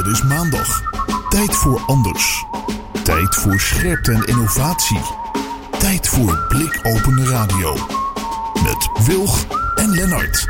[0.00, 0.82] Het is maandag.
[1.28, 2.44] Tijd voor anders.
[3.04, 5.00] Tijd voor scherpte en innovatie.
[5.78, 7.76] Tijd voor blikopende radio.
[8.62, 10.46] Met Wilg en Lennart.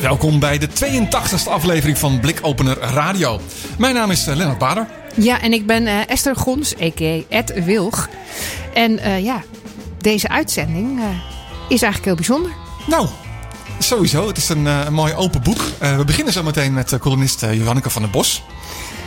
[0.00, 3.40] Welkom bij de 82e aflevering van Blikopener Radio.
[3.78, 4.88] Mijn naam is eh, Lennart Bader.
[5.14, 7.20] Ja, en ik ben eh, Esther Gons, a.k.a.
[7.28, 8.08] Ed Wilg.
[8.74, 9.42] En eh, ja,
[9.98, 11.06] deze uitzending eh,
[11.68, 12.50] is eigenlijk heel bijzonder.
[12.86, 13.08] Nou,
[13.78, 14.26] sowieso.
[14.26, 15.60] Het is een, eh, een mooi open boek.
[15.78, 18.42] Eh, we beginnen zo meteen met uh, columnist Johanneke van der Bos.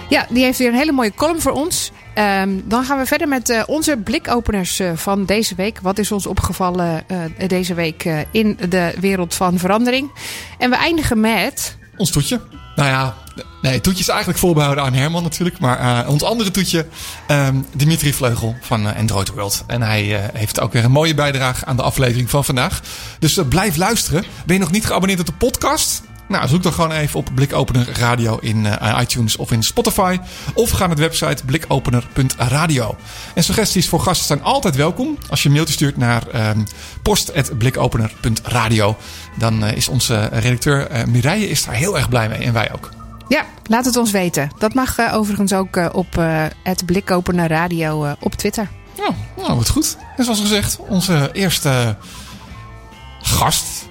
[0.09, 1.91] Ja, die heeft weer een hele mooie column voor ons.
[2.13, 5.79] Ehm, dan gaan we verder met uh, onze blikopeners uh, van deze week.
[5.81, 7.05] Wat is ons opgevallen
[7.47, 10.11] deze week in de wereld van verandering?
[10.57, 11.77] En we eindigen met.
[11.97, 12.56] Ons toetje.
[12.77, 13.15] Nou ja,
[13.61, 15.59] nee, toetje is eigenlijk voorbehouden aan Herman natuurlijk.
[15.59, 16.85] Maar ons andere toetje,
[17.31, 19.63] um, Dimitri Vleugel van Android World.
[19.67, 22.81] En hij heeft ook weer een mooie bijdrage aan de aflevering van vandaag.
[23.19, 24.23] Dus blijf luisteren.
[24.45, 26.01] Ben je nog niet geabonneerd op de podcast?
[26.27, 30.17] Nou, zoek dan gewoon even op Blikopener Radio in uh, iTunes of in Spotify.
[30.53, 32.95] Of ga naar de website blikopener.radio.
[33.33, 35.17] En suggesties voor gasten zijn altijd welkom.
[35.29, 36.63] Als je een mailtje stuurt naar um,
[37.01, 38.97] post.blikopener.radio.
[39.37, 42.39] Dan uh, is onze redacteur uh, Mireille is daar heel erg blij mee.
[42.39, 42.89] En wij ook.
[43.27, 44.51] Ja, laat het ons weten.
[44.57, 46.15] Dat mag overigens ook op
[46.63, 48.69] het Blikopener Radio op Twitter.
[48.97, 49.97] Ja, nou, wat goed.
[50.17, 51.95] En zoals gezegd, onze eerste
[53.21, 53.86] gast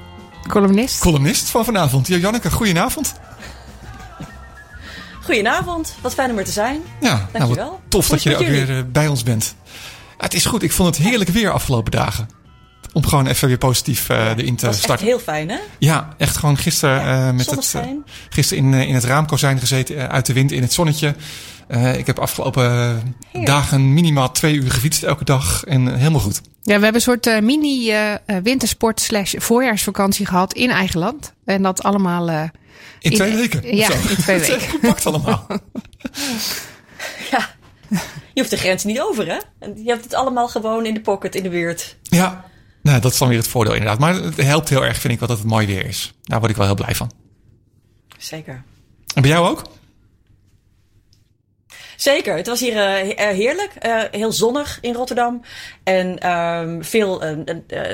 [0.47, 0.99] Columnist.
[0.99, 2.07] Columnist van vanavond.
[2.07, 3.15] Ja, Janneke, goedenavond.
[5.23, 6.83] Goedenavond, wat fijn om er te zijn.
[7.01, 7.67] Ja, Dankjewel.
[7.67, 9.55] Nou, tof dat je er ook weer uh, bij ons bent.
[10.19, 12.29] Ja, het is goed, ik vond het heerlijk weer afgelopen dagen.
[12.97, 14.93] Om gewoon even weer positief uh, ja, erin te starten.
[14.93, 15.59] Echt heel fijn, hè?
[15.79, 17.77] Ja, echt gewoon gisteren ja, uh, met het.
[18.29, 21.15] gisteren in, in het raamkozijn gezeten, uit de wind in het zonnetje.
[21.97, 23.47] ik heb afgelopen Heerlijk.
[23.47, 26.41] dagen minimaal twee uur gefietst elke dag en helemaal goed.
[26.63, 31.33] Ja, we hebben een soort uh, mini uh, wintersport slash voorjaarsvakantie gehad in eigen land.
[31.45, 32.31] En dat allemaal...
[32.31, 32.43] Uh,
[33.01, 33.77] in twee in, weken?
[33.77, 34.61] Ja, in twee weken.
[34.61, 35.47] gepakt allemaal.
[37.33, 37.49] ja,
[38.35, 39.39] je hoeft de grens niet over, hè?
[39.75, 41.97] Je hebt het allemaal gewoon in de pocket, in de buurt.
[42.03, 42.45] Ja,
[42.87, 43.99] nou, dat is dan weer het voordeel inderdaad.
[43.99, 46.15] Maar het helpt heel erg, vind ik, wat dat het mooi weer is.
[46.23, 47.11] Daar word ik wel heel blij van.
[48.19, 48.63] Zeker.
[49.15, 49.63] En bij jou ook?
[51.97, 53.73] Zeker, het was hier uh, heerlijk.
[53.87, 55.43] Uh, heel zonnig in Rotterdam.
[55.85, 57.35] En um, veel uh,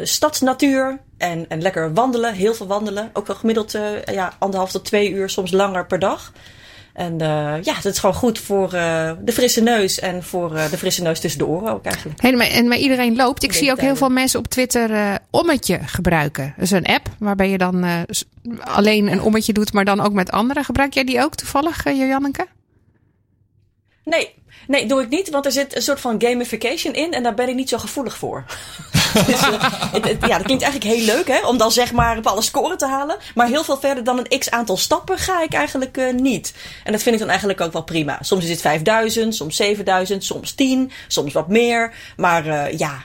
[0.03, 1.01] stadsnatuur.
[1.19, 3.11] En, en lekker wandelen, heel veel wandelen.
[3.13, 3.73] Ook wel gemiddeld
[4.05, 6.33] ja, anderhalf tot twee uur, soms langer per dag.
[6.93, 7.19] En
[7.63, 11.39] ja, dat is gewoon goed voor de frisse neus en voor de frisse neus tussen
[11.39, 12.21] de oren ook eigenlijk.
[12.23, 13.43] Hey, maar, en maar iedereen loopt.
[13.43, 16.55] Ik, zie ook heel veel mensen op Twitter Ommetje gebruiken.
[16.57, 17.87] Dat is een app waarbij je dan
[18.61, 20.65] alleen een ommetje doet, maar dan ook met anderen.
[20.65, 22.47] Gebruik jij die ook toevallig, Janneke?
[24.05, 24.35] Nee,
[24.67, 27.49] nee, doe ik niet, want er zit een soort van gamification in en daar ben
[27.49, 28.45] ik niet zo gevoelig voor.
[29.27, 32.43] dus, het, ja, dat klinkt eigenlijk heel leuk, hè, om dan zeg maar op alle
[32.43, 33.17] scoren te halen.
[33.35, 36.55] Maar heel veel verder dan een x aantal stappen ga ik eigenlijk uh, niet.
[36.85, 38.19] En dat vind ik dan eigenlijk ook wel prima.
[38.21, 41.95] Soms is het 5000, soms 7000, soms 10, soms wat meer.
[42.17, 43.05] Maar uh, ja,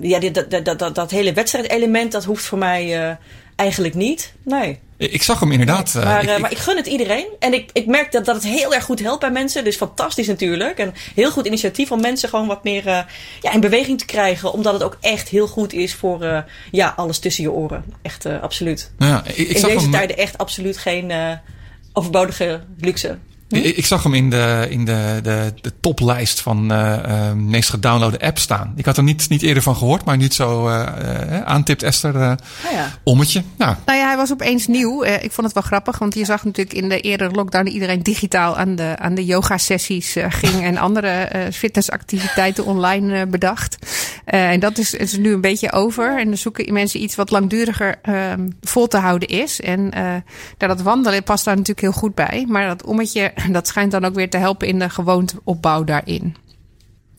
[0.00, 3.18] ja dat, dat, dat, dat hele wedstrijdelement, dat hoeft voor mij
[3.62, 4.32] eigenlijk niet.
[4.44, 4.78] Nee.
[4.96, 5.94] Ik zag hem inderdaad.
[5.94, 7.26] Nee, maar, ik, uh, maar ik gun het iedereen.
[7.38, 9.64] En ik, ik merk dat, dat het heel erg goed helpt bij mensen.
[9.64, 10.78] Dus fantastisch natuurlijk.
[10.78, 12.98] En heel goed initiatief om mensen gewoon wat meer uh,
[13.40, 14.52] ja, in beweging te krijgen.
[14.52, 16.38] Omdat het ook echt heel goed is voor uh,
[16.70, 17.84] ja, alles tussen je oren.
[18.02, 18.90] Echt absoluut.
[18.98, 21.12] Ja, ik, ik in zag deze hem, tijden echt absoluut geen
[21.92, 23.18] overbodige luxe.
[23.52, 23.58] Hm?
[23.58, 28.20] Ik, ik, zag hem in de, in de, de, de toplijst van uh, meest gedownloade
[28.20, 28.72] apps staan.
[28.76, 31.82] Ik had er niet, niet eerder van gehoord, maar nu het zo uh, uh, aantipt
[31.82, 32.14] Esther.
[32.14, 32.36] Oh
[32.72, 32.98] ja.
[33.02, 33.42] Ommetje.
[33.56, 33.76] Nou.
[33.86, 35.04] nou ja, hij was opeens nieuw.
[35.04, 38.56] ik vond het wel grappig, want je zag natuurlijk in de eerdere lockdown iedereen digitaal
[38.56, 43.76] aan de, aan de yoga-sessies ging en andere fitnessactiviteiten online bedacht.
[44.24, 46.18] En dat is, is nu een beetje over.
[46.18, 49.60] En dan zoeken mensen iets wat langduriger ehm, vol te houden is.
[49.60, 49.92] En
[50.56, 52.44] dat wandelen past daar natuurlijk heel goed bij.
[52.48, 56.36] Maar dat ommetje dat schijnt dan ook weer te helpen in de gewoonteopbouw daarin.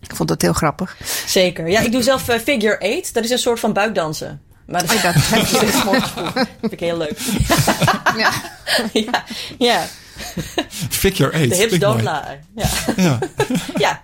[0.01, 0.97] Ik vond dat heel grappig.
[1.25, 1.69] Zeker.
[1.69, 3.13] Ja, ik doe zelf uh, figure eight.
[3.13, 4.41] Dat is een soort van buikdansen.
[4.67, 7.19] Maar dat, oh, dat vind ik heel leuk.
[8.17, 8.31] ja.
[8.93, 9.23] ja.
[9.57, 9.85] ja.
[10.89, 11.49] Figure eight.
[11.49, 12.39] De hips don't lie.
[12.55, 12.69] Ja.
[12.95, 13.19] Ja.
[13.85, 14.03] ja.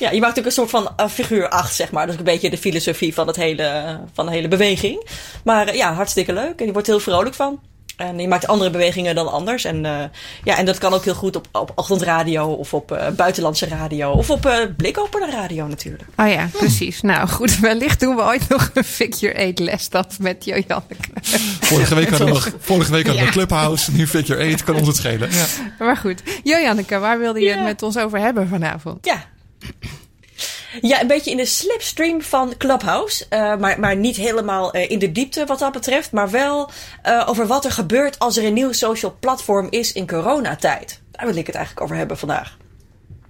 [0.00, 2.04] Ja, je maakt ook een soort van uh, figuur 8, zeg maar.
[2.04, 5.06] Dat is een beetje de filosofie van, het hele, van de hele beweging.
[5.44, 6.60] Maar uh, ja, hartstikke leuk.
[6.60, 7.60] En je wordt heel vrolijk van.
[7.96, 9.64] En je maakt andere bewegingen dan anders.
[9.64, 10.02] En, uh,
[10.44, 14.10] ja, en dat kan ook heel goed op, op ochtendradio of op uh, buitenlandse radio.
[14.10, 16.08] Of op uh, blikopener radio natuurlijk.
[16.16, 17.00] Oh ja, precies.
[17.00, 21.10] Nou goed, wellicht doen we ooit nog een figure eight les dat met Jojanneke.
[21.60, 23.34] Vorige week hadden we nog vorige week hadden we ja.
[23.34, 25.30] Clubhouse, nu figure eight, kan ons het schelen.
[25.30, 25.46] Ja.
[25.78, 27.54] Maar goed, Jojanneke, waar wilde je ja.
[27.54, 29.06] het met ons over hebben vanavond?
[29.06, 29.24] Ja.
[30.80, 33.26] Ja, een beetje in de slipstream van Clubhouse.
[33.30, 36.12] Uh, maar, maar niet helemaal uh, in de diepte wat dat betreft.
[36.12, 36.70] Maar wel
[37.06, 41.00] uh, over wat er gebeurt als er een nieuw social platform is in coronatijd.
[41.10, 42.56] Daar wil ik het eigenlijk over hebben vandaag.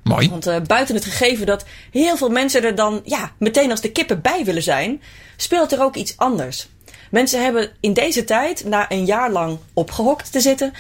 [0.03, 0.31] Mooi.
[0.31, 4.21] Want buiten het gegeven dat heel veel mensen er dan ja, meteen als de kippen
[4.21, 5.03] bij willen zijn,
[5.37, 6.69] speelt er ook iets anders.
[7.11, 10.73] Mensen hebben in deze tijd, na een jaar lang opgehokt te zitten,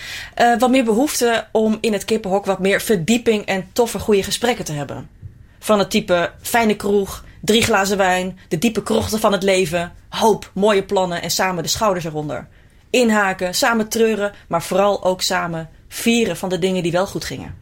[0.58, 4.73] wat meer behoefte om in het kippenhok wat meer verdieping en toffe, goede gesprekken te
[4.73, 5.19] hebben.
[5.62, 10.50] Van het type fijne kroeg, drie glazen wijn, de diepe krochten van het leven, hoop,
[10.54, 12.48] mooie plannen en samen de schouders eronder.
[12.90, 17.56] Inhaken, samen treuren, maar vooral ook samen vieren van de dingen die wel goed gingen.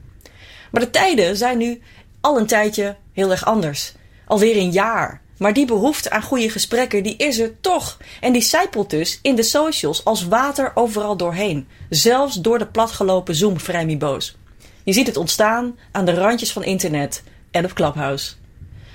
[0.71, 1.83] Maar de tijden zijn nu
[2.21, 3.93] al een tijdje heel erg anders.
[4.27, 5.21] Alweer een jaar.
[5.39, 7.99] Maar die behoefte aan goede gesprekken, die is er toch.
[8.21, 11.69] En die zijpelt dus in de socials als water overal doorheen.
[11.89, 14.37] Zelfs door de platgelopen Zoom-vrijmibo's.
[14.85, 18.33] Je ziet het ontstaan aan de randjes van internet en op Clubhouse.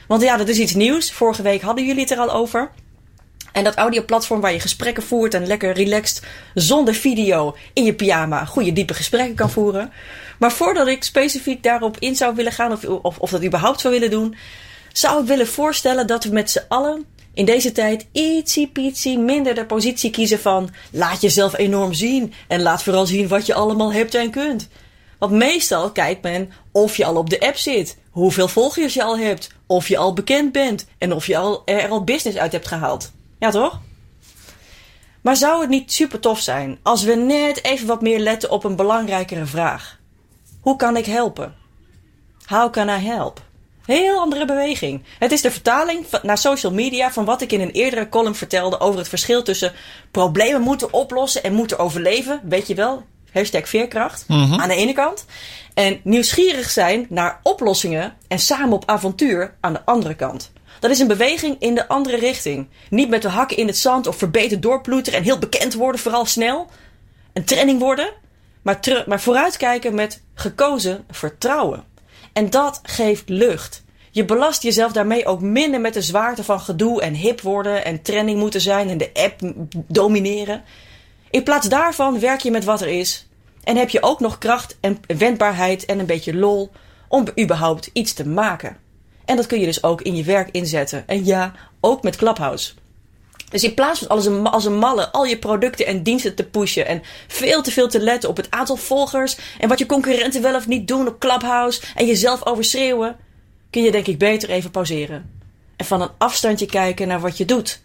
[0.08, 1.12] Want ja, dat is iets nieuws.
[1.12, 2.72] Vorige week hadden jullie het er al over.
[3.52, 6.24] En dat audioplatform waar je gesprekken voert en lekker relaxed
[6.54, 9.92] zonder video in je pyjama goede diepe gesprekken kan voeren.
[10.40, 13.94] Maar voordat ik specifiek daarop in zou willen gaan of, of, of dat überhaupt zou
[13.94, 14.36] willen doen,
[14.92, 19.56] zou ik willen voorstellen dat we met z'n allen in deze tijd ietsie pietsie minder
[19.56, 23.94] de positie kiezen van laat jezelf enorm zien en laat vooral zien wat je allemaal
[23.94, 24.68] hebt en kunt.
[25.20, 29.18] Want meestal kijkt men of je al op de app zit, hoeveel volgers je al
[29.18, 32.68] hebt, of je al bekend bent en of je al, er al business uit hebt
[32.68, 33.12] gehaald.
[33.40, 33.80] Ja toch?
[35.22, 38.64] Maar zou het niet super tof zijn als we net even wat meer letten op
[38.64, 40.00] een belangrijkere vraag?
[40.62, 41.56] Hoe kan ik helpen?
[42.46, 43.42] How can I help?
[43.86, 45.04] Heel andere beweging.
[45.20, 48.80] Het is de vertaling naar social media van wat ik in een eerdere column vertelde
[48.80, 49.74] over het verschil tussen
[50.12, 52.42] problemen moeten oplossen en moeten overleven.
[52.44, 53.04] Weet je wel?
[53.32, 54.24] Hashtag veerkracht.
[54.28, 54.60] Mhm.
[54.60, 55.26] Aan de ene kant.
[55.74, 60.52] En nieuwsgierig zijn naar oplossingen en samen op avontuur aan de andere kant.
[60.80, 62.68] Dat is een beweging in de andere richting.
[62.90, 66.26] Niet met de hakken in het zand of verbeterd doorploeteren en heel bekend worden, vooral
[66.26, 66.68] snel.
[67.34, 68.14] Een trending worden.
[68.62, 71.84] Maar, maar vooruitkijken met gekozen vertrouwen.
[72.34, 73.84] En dat geeft lucht.
[74.12, 78.02] Je belast jezelf daarmee ook minder met de zwaarte van gedoe en hip worden en
[78.02, 79.40] trending moeten zijn en de app
[79.88, 80.64] domineren.
[81.30, 83.28] In plaats daarvan werk je met wat er is.
[83.64, 86.72] En heb je ook nog kracht en wendbaarheid en een beetje lol
[87.08, 88.78] om überhaupt iets te maken.
[89.26, 91.08] En dat kun je dus ook in je werk inzetten.
[91.08, 92.74] En ja, ook met Clubhouse.
[93.50, 96.44] Dus in plaats van als een, als een malle al je producten en diensten te
[96.44, 100.42] pushen en veel te veel te letten op het aantal volgers en wat je concurrenten
[100.42, 103.16] wel of niet doen op Clubhouse en jezelf overschreeuwen,
[103.70, 105.32] kun je denk ik beter even pauzeren.
[105.76, 107.82] En van een afstandje kijken naar wat je doet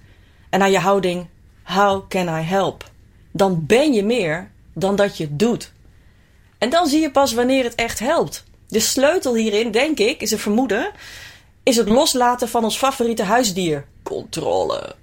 [0.51, 1.27] en naar je houding,
[1.63, 2.91] how can I help?
[3.33, 5.73] Dan ben je meer dan dat je doet.
[6.59, 8.45] En dan zie je pas wanneer het echt helpt.
[8.69, 10.91] De sleutel hierin, denk ik, is een vermoeden,
[11.63, 13.87] is het loslaten van ons favoriete huisdier.
[14.03, 14.95] Controle.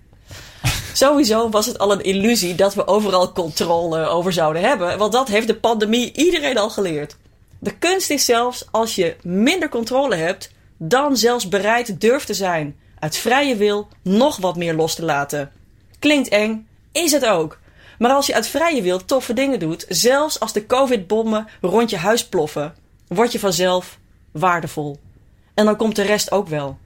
[0.94, 5.28] Sowieso was het al een illusie dat we overal controle over zouden hebben, want dat
[5.28, 7.18] heeft de pandemie iedereen al geleerd.
[7.60, 12.76] De kunst is zelfs als je minder controle hebt, dan zelfs bereid durft te zijn
[13.00, 15.52] uit vrije wil nog wat meer los te laten.
[16.00, 17.60] Klinkt eng, is het ook.
[17.98, 21.98] Maar als je uit vrije wil toffe dingen doet, zelfs als de COVID-bommen rond je
[21.98, 22.76] huis ploffen,
[23.08, 24.00] word je vanzelf
[24.32, 25.00] waardevol.
[25.54, 26.78] En dan komt de rest ook wel.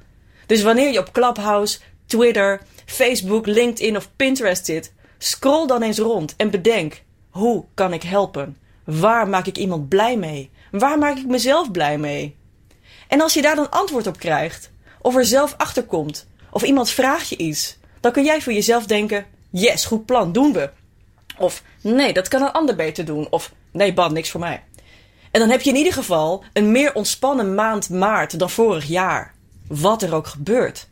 [0.45, 6.35] Dus wanneer je op Clubhouse, Twitter, Facebook, LinkedIn of Pinterest zit, scroll dan eens rond
[6.35, 8.57] en bedenk: hoe kan ik helpen?
[8.83, 10.50] Waar maak ik iemand blij mee?
[10.72, 12.36] Waar maak ik mezelf blij mee?
[13.07, 16.89] En als je daar dan antwoord op krijgt, of er zelf achter komt, of iemand
[16.89, 20.69] vraagt je iets, dan kun jij voor jezelf denken: yes, goed plan, doen we.
[21.39, 23.27] Of nee, dat kan een ander beter doen.
[23.29, 24.63] Of nee, ban, niks voor mij.
[25.31, 29.34] En dan heb je in ieder geval een meer ontspannen maand maart dan vorig jaar.
[29.67, 30.88] Wat er ook gebeurt.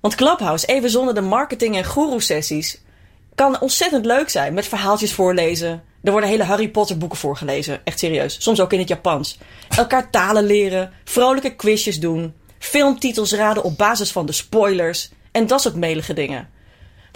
[0.00, 2.80] Want Clubhouse, even zonder de marketing- en guru-sessies,
[3.34, 5.82] kan ontzettend leuk zijn met verhaaltjes voorlezen.
[6.02, 8.36] Er worden hele Harry Potter boeken voorgelezen, echt serieus.
[8.42, 9.38] Soms ook in het Japans.
[9.76, 15.60] Elkaar talen leren, vrolijke quizjes doen, filmtitels raden op basis van de spoilers en dat
[15.60, 16.48] soort melige dingen.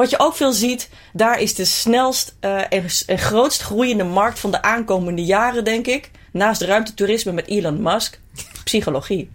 [0.03, 4.51] Wat je ook veel ziet, daar is de snelst en, en grootst groeiende markt van
[4.51, 6.11] de aankomende jaren, denk ik.
[6.33, 8.21] Naast ruimtetoerisme met Elon Musk,
[8.65, 9.31] psychologie.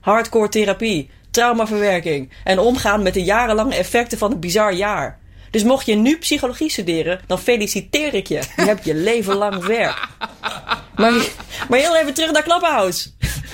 [0.00, 5.18] Hardcore therapie, traumaverwerking en omgaan met de jarenlange effecten van een bizar jaar.
[5.50, 8.42] Dus mocht je nu psychologie studeren, dan feliciteer ik je.
[8.56, 10.08] Je hebt je leven lang werk.
[10.96, 11.12] Maar,
[11.68, 13.10] maar heel even terug naar Clubhouse.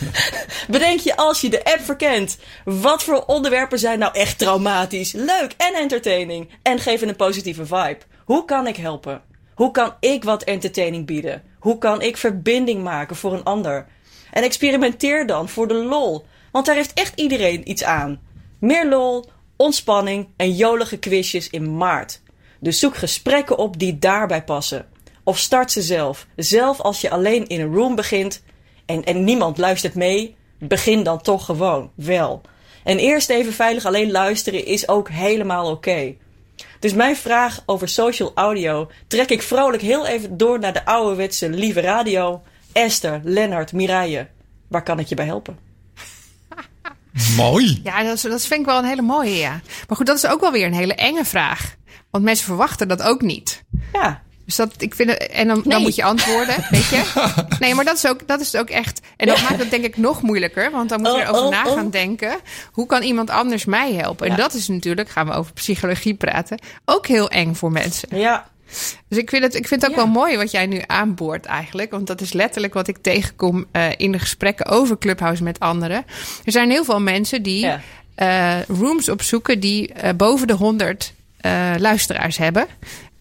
[0.68, 2.38] Bedenk je als je de app verkent.
[2.64, 6.50] Wat voor onderwerpen zijn nou echt traumatisch, leuk en entertaining?
[6.62, 7.98] En geven een positieve vibe.
[8.24, 9.22] Hoe kan ik helpen?
[9.54, 11.42] Hoe kan ik wat entertaining bieden?
[11.58, 13.86] Hoe kan ik verbinding maken voor een ander?
[14.30, 16.24] En experimenteer dan voor de lol.
[16.52, 18.20] Want daar heeft echt iedereen iets aan.
[18.60, 19.24] Meer lol,
[19.56, 22.20] ontspanning en jolige quizjes in maart.
[22.60, 24.86] Dus zoek gesprekken op die daarbij passen.
[25.24, 26.26] Of start ze zelf.
[26.36, 28.42] Zelf als je alleen in een room begint
[28.88, 32.40] en, en niemand luistert mee, begin dan toch gewoon wel.
[32.84, 36.14] En eerst even veilig alleen luisteren is ook helemaal oké.
[36.78, 41.50] Dus mijn vraag over social audio trek ik vrolijk heel even door naar de ouderwetse
[41.50, 42.42] lieve radio.
[42.72, 44.28] Esther, Lennart, Mireille,
[44.68, 45.58] waar kan ik je bij helpen?
[47.36, 47.80] Mooi.
[47.84, 49.60] Ja, dat, is, dat vind ik wel een hele mooie, ja.
[49.88, 51.76] Maar goed, dat is ook wel weer een hele enge vraag.
[52.10, 53.64] Want mensen verwachten dat ook niet.
[53.92, 57.02] Ja, Dus dat, ik vind het, en dan, dan moet je antwoorden, weet je?
[57.58, 59.00] Nee, maar dat is ook, dat is ook echt.
[59.16, 61.50] En dat maakt het denk ik nog moeilijker, want dan moet je Oh, erover oh,
[61.50, 61.72] na oh.
[61.74, 62.36] gaan denken.
[62.72, 64.28] Hoe kan iemand anders mij helpen?
[64.28, 68.08] En dat is natuurlijk, gaan we over psychologie praten, ook heel eng voor mensen.
[68.18, 68.48] ja,
[69.08, 70.02] Dus ik vind het, ik vind het ook Ja.
[70.02, 71.90] wel mooi wat jij nu aanboort eigenlijk.
[71.90, 76.04] Want dat is letterlijk wat ik tegenkom eh, in de gesprekken over Clubhouse met anderen.
[76.44, 77.80] Er zijn heel veel mensen die Ja.
[78.14, 82.66] eh, rooms opzoeken die eh, boven de 100 eh, luisteraars hebben.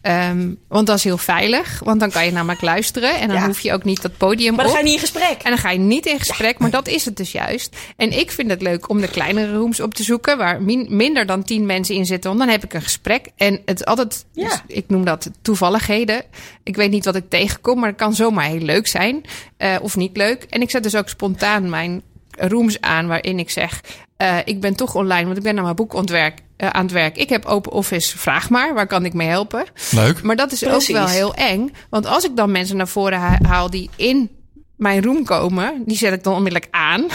[0.01, 3.20] Ehm, want dat is heel veilig, want dan kan je namelijk luisteren.
[3.20, 3.46] En dan Ja.
[3.46, 4.80] hoef je ook niet dat podium maar dan op.
[4.80, 5.42] ga je niet in gesprek.
[5.44, 7.75] En dan ga je niet in gesprek, maar dat is het dus juist.
[7.96, 11.25] En ik vind het leuk om de kleinere rooms op te zoeken, waar min- minder
[11.25, 12.30] dan tien mensen in zitten.
[12.30, 13.27] Want dan heb ik een gesprek.
[13.36, 14.48] En het is altijd, Ja.
[14.48, 16.24] dus ik noem dat toevalligheden.
[16.63, 19.22] Ik weet niet wat ik tegenkom, maar het kan zomaar heel leuk zijn.
[19.58, 20.44] eh, of niet leuk.
[20.50, 22.01] En ik zet dus ook spontaan mijn
[22.38, 23.82] rooms aan waarin ik zeg:
[24.17, 26.91] eh, Ik ben toch online, want ik ben aan mijn boek ontwerk, eh, aan het
[26.91, 27.17] werk.
[27.17, 29.65] Ik heb Open Office, vraag maar, waar kan ik mee helpen?
[29.91, 30.22] Leuk.
[30.24, 30.89] Maar dat is Precies.
[30.89, 31.74] ook wel heel eng.
[31.89, 34.29] Want als ik dan mensen naar voren ha- haal die in
[34.78, 37.02] mijn room komen, die zet ik dan onmiddellijk aan.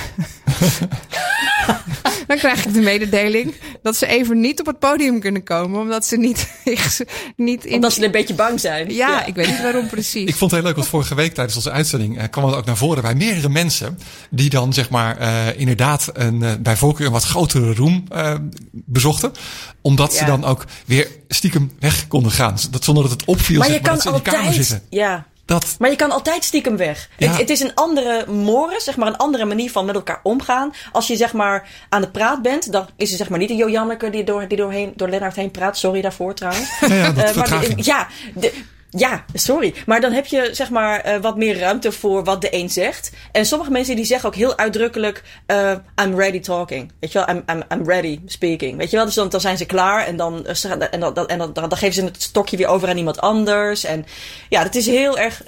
[2.27, 6.07] dan krijg ik de mededeling dat ze even niet op het podium kunnen komen, omdat
[6.07, 6.51] ze niet,
[7.37, 7.75] niet in.
[7.75, 8.95] Omdat ze een beetje bang zijn.
[8.95, 10.29] ja, ik weet niet waarom precies.
[10.29, 12.65] Ik vond het heel leuk, want vorige week tijdens onze uitzending eh, kwam het ook
[12.65, 13.99] naar voren bij meerdere mensen.
[14.31, 18.35] Die dan zeg maar eh, inderdaad een, eh, bij voorkeur een wat grotere room eh,
[18.73, 19.33] bezochten.
[19.81, 22.57] Omdat ze dan ook weer stiekem weg konden gaan.
[22.71, 24.47] Dat zonder dat het opviel Maar zeg je maar, kan dat ze in de kamer
[24.47, 24.67] altijd.
[24.67, 24.87] zitten.
[24.91, 25.27] Ja.
[25.45, 27.09] Dat, Maar je kan altijd stiekem weg.
[27.17, 27.29] Ja.
[27.29, 30.73] Het, het is een andere morris, zeg maar een andere manier van met elkaar omgaan.
[30.93, 33.57] Als je zeg maar aan de praat bent, dan is er zeg maar niet een
[33.57, 35.79] Jo Janneke die, door, die doorheen, door Lennart heen praat.
[35.79, 36.69] Sorry daarvoor trouwens.
[36.81, 38.53] ja, ja, dat Eh, maar ja, de-
[38.97, 39.75] ja, sorry.
[39.87, 43.13] Maar dan heb je zeg maar eh, wat meer ruimte voor wat de een zegt.
[43.33, 46.93] En sommige mensen die zeggen ook heel uitdrukkelijk: eh, I'm ready talking.
[47.01, 48.77] Weet je wel, I'm, I'm, I'm ready speaking.
[48.77, 51.53] Weet je wel, dus dan, zijn ze klaar en dan, eh, en dan, en dan,
[51.53, 53.85] dan, geven ze het stokje weer over aan iemand anders.
[53.85, 54.05] En
[54.49, 55.43] ja, het is heel erg,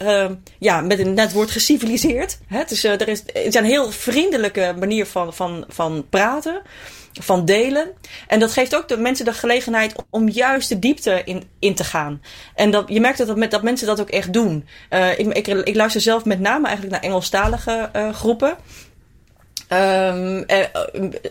[0.58, 2.38] ja, met een net woord geciviliseerd.
[2.46, 2.62] Hè?
[2.84, 6.62] Eh, er is, het is een heel vriendelijke manier van, van, van praten
[7.21, 7.88] van delen.
[8.26, 11.85] En dat geeft ook de mensen de gelegenheid om juist de diepte in, in te
[11.85, 12.23] gaan.
[12.54, 14.66] En dat, je merkt dat, dat, met, dat mensen dat ook echt doen.
[14.88, 18.56] Eh, ik, ik, ik luister zelf met name eigenlijk naar Engelstalige eh, groepen.
[19.68, 20.66] Ehm, eh, eh,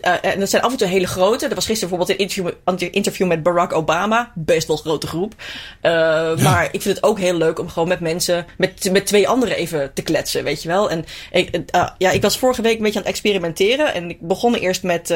[0.00, 1.46] eh, en dat zijn af en toe hele grote.
[1.46, 4.32] Er was gisteren bijvoorbeeld een interview, interview met Barack Obama.
[4.34, 5.34] Best wel grote groep.
[5.80, 9.28] Eh, Maar ik vind het ook heel leuk om gewoon met mensen, met, met twee
[9.28, 10.90] anderen even te kletsen, weet je wel.
[10.90, 11.60] En ik,
[11.98, 13.94] ja, ik was vorige week een beetje aan het experimenteren.
[13.94, 15.14] En ik begon eerst met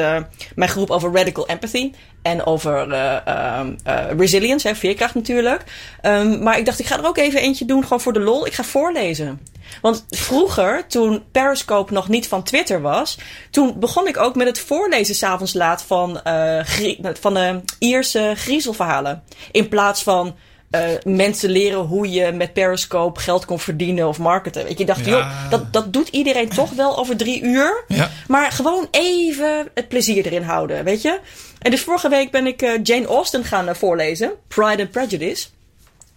[0.55, 1.91] mijn groep over radical empathy.
[2.21, 5.63] En over eh, ehm, eh, resilience, hè, veerkracht natuurlijk.
[6.01, 8.45] Ehm, maar ik dacht, ik ga er ook even eentje doen, gewoon voor de lol.
[8.45, 9.39] Ik ga voorlezen.
[9.81, 13.17] Want vroeger, toen Periscope nog niet van Twitter was,
[13.51, 16.21] toen begon ik ook met het voorlezen s'avonds laat van,
[16.63, 19.23] Grie- van de Ierse griezelverhalen.
[19.51, 20.35] In plaats van
[20.69, 24.69] eh, mensen leren hoe je met Periscope geld kon verdienen of marketen.
[24.69, 25.11] Ik dacht, Ja.
[25.11, 27.83] joh, dat, dat doet iedereen toch wel over drie uur.
[27.87, 28.09] Ja.
[28.27, 31.19] Maar gewoon even het plezier erin houden, weet je.
[31.59, 34.31] En dus vorige week ben ik eh, Jane Austen gaan voorlezen.
[34.47, 35.47] Pride and Prejudice.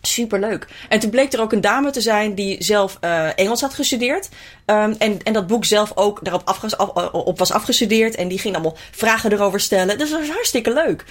[0.03, 0.67] Superleuk.
[0.89, 4.29] En toen bleek er ook een dame te zijn die zelf eh, Engels had gestudeerd.
[4.65, 8.15] Ehm, en, en dat boek zelf ook daarop afges- af- eh, op was afgestudeerd.
[8.15, 9.99] En die ging allemaal vragen erover stellen.
[9.99, 11.05] Dus dat was hartstikke leuk.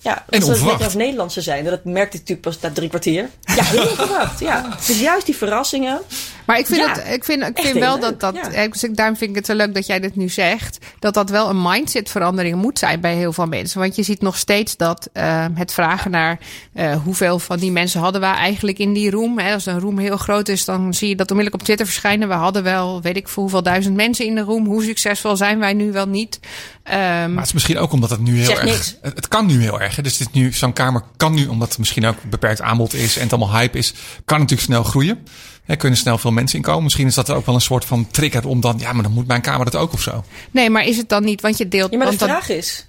[0.00, 0.64] Ja, dat is een onverwacht.
[0.70, 1.64] beetje als Nederlandse zijn.
[1.64, 3.28] Dat merkte ik natuurlijk pas na drie kwartier.
[3.56, 4.40] Ja, heel onverwacht.
[4.40, 4.76] Ja.
[4.86, 6.00] Dus juist die verrassingen.
[6.46, 8.34] Maar ik vind, Ja, het, ik vind, ik vind wel leuk, dat dat.
[8.52, 8.60] ja.
[8.60, 10.78] ik, daarom vind ik het zo leuk dat jij dit nu zegt.
[10.98, 13.80] Dat dat wel een mindsetverandering moet zijn bij heel veel mensen.
[13.80, 16.38] Want je ziet nog steeds dat eh, het vragen naar
[16.72, 19.38] eh, hoeveel van die mensen hadden we eigenlijk in die room.
[19.38, 22.28] Hè, als een room heel groot is, dan zie je dat onmiddellijk op Twitter verschijnen.
[22.28, 24.66] We hadden wel, weet ik voor hoeveel duizend mensen in de room.
[24.66, 26.40] Hoe succesvol zijn wij nu wel niet?
[26.82, 28.62] Ehm, Maar het is misschien ook omdat het nu heel erg.
[28.64, 28.96] niks.
[29.02, 29.96] Het, het kan nu heel erg.
[29.96, 30.02] hè.
[30.02, 33.16] Dus dit is nu, zo'n kamer kan nu, omdat het misschien ook beperkt aanbod is
[33.16, 35.18] en het allemaal hype is, kan natuurlijk snel groeien.
[35.66, 36.82] Er kunnen snel veel mensen inkomen.
[36.82, 39.26] Misschien is dat ook wel een soort van trigger om dan, ja, maar dan moet
[39.26, 40.24] mijn kamer dat ook of zo.
[40.50, 41.40] nee, maar is het dan niet?
[41.40, 41.90] Want je deelt.
[41.92, 42.86] Ja, maar de dan- vraag is...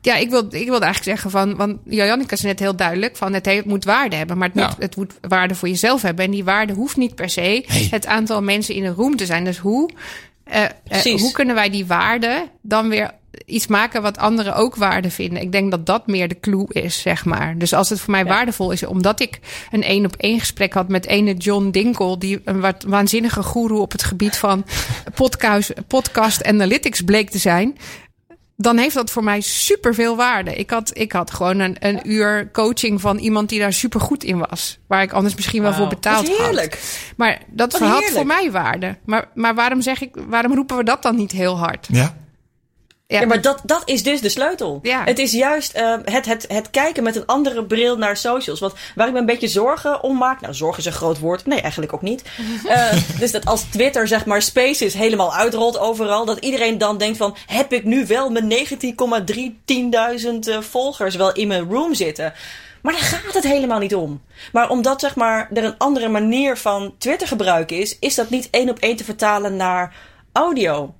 [0.00, 3.32] Ja, ik wil, ik wilde eigenlijk zeggen van, want Janneke is net heel duidelijk van
[3.32, 6.24] het, he- het moet waarde hebben, maar het moet, het moet waarde voor jezelf hebben.
[6.24, 7.88] En die waarde hoeft niet per se Nee.
[7.90, 9.44] het aantal mensen in een room te zijn.
[9.44, 9.90] Dus hoe
[10.44, 13.10] eh, eh, hoe kunnen wij die waarde dan weer
[13.46, 15.42] iets maken wat anderen ook waarde vinden?
[15.42, 17.58] Ik denk dat dat meer de clue is, zeg maar.
[17.58, 19.38] Dus als het voor mij waardevol is, omdat ik
[19.70, 23.80] een één op één gesprek had met ene John Dinkel, die een wat waanzinnige goeroe
[23.80, 24.64] op het gebied van
[25.14, 27.76] podcast, podcast analytics bleek te zijn.
[28.56, 30.54] Dan heeft dat voor mij superveel waarde.
[30.54, 34.24] Ik had, ik had gewoon een, een uur coaching van iemand die daar super goed
[34.24, 34.78] in was.
[34.86, 36.38] Waar ik anders misschien wel voor betaald had.
[36.38, 36.82] heerlijk.
[37.16, 38.10] Maar dat had heerlijk.
[38.10, 38.96] voor mij waarde.
[39.04, 41.88] Maar, maar waarom zeg ik, waarom roepen we dat dan niet heel hard?
[41.90, 42.14] Ja.
[43.20, 44.78] Ja, maar dat, dat is dus de sleutel.
[44.82, 45.04] Ja.
[45.04, 48.60] Het is juist eh, het, het, het kijken met een andere bril naar socials.
[48.60, 50.40] Want waar ik me een beetje zorgen om maak.
[50.40, 51.46] Nou, zorg is een groot woord.
[51.46, 52.22] Nee, eigenlijk ook niet.
[52.72, 56.24] Eh, dus dat als Twitter, zeg maar, Spaces helemaal uitrolt overal.
[56.24, 57.36] Dat iedereen dan denkt van.
[57.46, 58.56] Heb ik nu wel mijn 19,3
[60.22, 62.32] 10.000 eh, volgers wel in mijn room zitten?
[62.82, 64.22] Maar daar gaat het helemaal niet om.
[64.52, 68.48] Maar omdat zeg maar, er een andere manier van Twitter gebruiken is, is dat niet
[68.50, 69.94] één op één te vertalen naar
[70.32, 70.94] audio.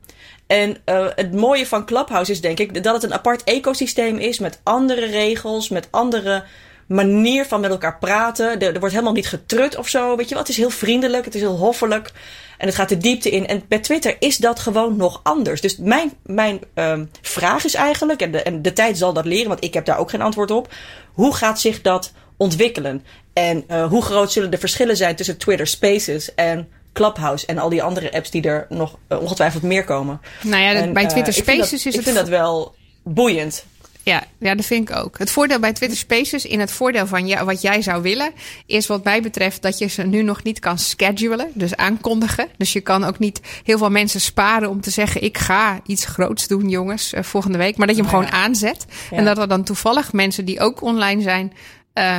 [0.52, 4.38] En eh, het mooie van Clubhouse is denk ik dat het een apart ecosysteem is
[4.38, 6.44] met andere regels, met andere
[6.86, 8.60] manier van met elkaar praten.
[8.60, 10.42] Er, wordt helemaal niet getrut of zo, weet je wel.
[10.42, 12.12] Het is heel vriendelijk, het is heel hoffelijk
[12.58, 13.46] en het gaat de diepte in.
[13.46, 15.60] En bij Twitter is dat gewoon nog anders.
[15.60, 19.48] Dus mijn, mijn ehm, vraag is eigenlijk, en de, en de tijd zal dat leren,
[19.48, 20.72] want ik heb daar ook geen antwoord op.
[21.12, 23.04] Hoe gaat zich dat ontwikkelen?
[23.32, 27.68] En eh, hoe groot zullen de verschillen zijn tussen Twitter Spaces en Clubhouse en al
[27.68, 30.20] die andere apps die er nog eh, ongetwijfeld meer komen?
[30.42, 32.74] Nou ja, En, bij eh, Twitter ik dat- Spaces is Ik het vind dat wel
[33.04, 33.64] boeiend.
[34.04, 35.18] Ja, ja, dat vind ik ook.
[35.18, 38.32] Het voordeel bij Twitter Spaces, in het voordeel van ja, wat jij zou willen,
[38.66, 42.48] is wat mij betreft dat je ze nu nog niet kan schedulen, dus aankondigen.
[42.56, 46.04] Dus je kan ook niet heel veel mensen sparen om te zeggen: ik ga iets
[46.04, 47.76] groots doen, jongens, eh, volgende week.
[47.76, 48.44] Maar dat je hem Oh, gewoon ja.
[48.44, 48.86] aanzet.
[49.10, 49.16] Ja.
[49.16, 51.52] En dat er dan toevallig mensen die ook online zijn,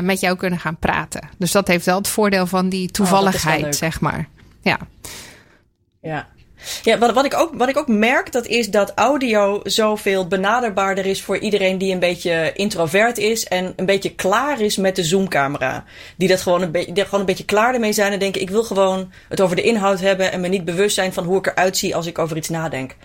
[0.03, 1.29] met jou kunnen gaan praten.
[1.37, 4.27] Dus dat heeft wel het voordeel van die Oh, toevalligheid, zeg maar.
[4.63, 4.77] Ja.
[6.01, 6.27] Ja.
[6.83, 11.05] Ja, wat, wat, ik ook, wat ik ook merk, dat is dat audio zoveel benaderbaarder
[11.05, 15.03] is voor iedereen die een beetje introvert is en een beetje klaar is met de
[15.03, 15.83] zoomcamera.
[16.17, 18.63] Die dat gewoon een, beetje gewoon een beetje klaar ermee zijn en denken, ik wil
[18.63, 21.77] gewoon het over de inhoud hebben en me niet bewust zijn van hoe ik eruit
[21.77, 22.95] zie als ik over iets nadenk.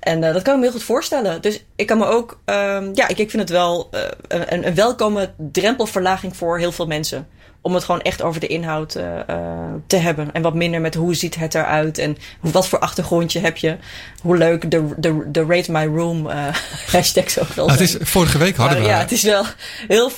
[0.00, 1.42] En eh, dat kan ik me heel goed voorstellen.
[1.42, 4.74] Dus ik kan me ook, ehm, ja, ik, ik vind het wel eh, een, een
[4.74, 7.28] welkome drempelverlaging voor heel veel mensen.
[7.64, 10.32] Om het gewoon echt over de inhoud eh, eh, te hebben.
[10.32, 13.76] En wat minder met hoe ziet het eruit en wat voor achtergrondje heb je.
[14.22, 16.46] Hoe leuk de, de, de Rate My Room eh
[16.92, 18.02] hashtags ook wel Nou, het zijn.
[18.02, 19.44] is, vorige week hadden Maar we, ja, het is wel
[19.88, 20.10] heel...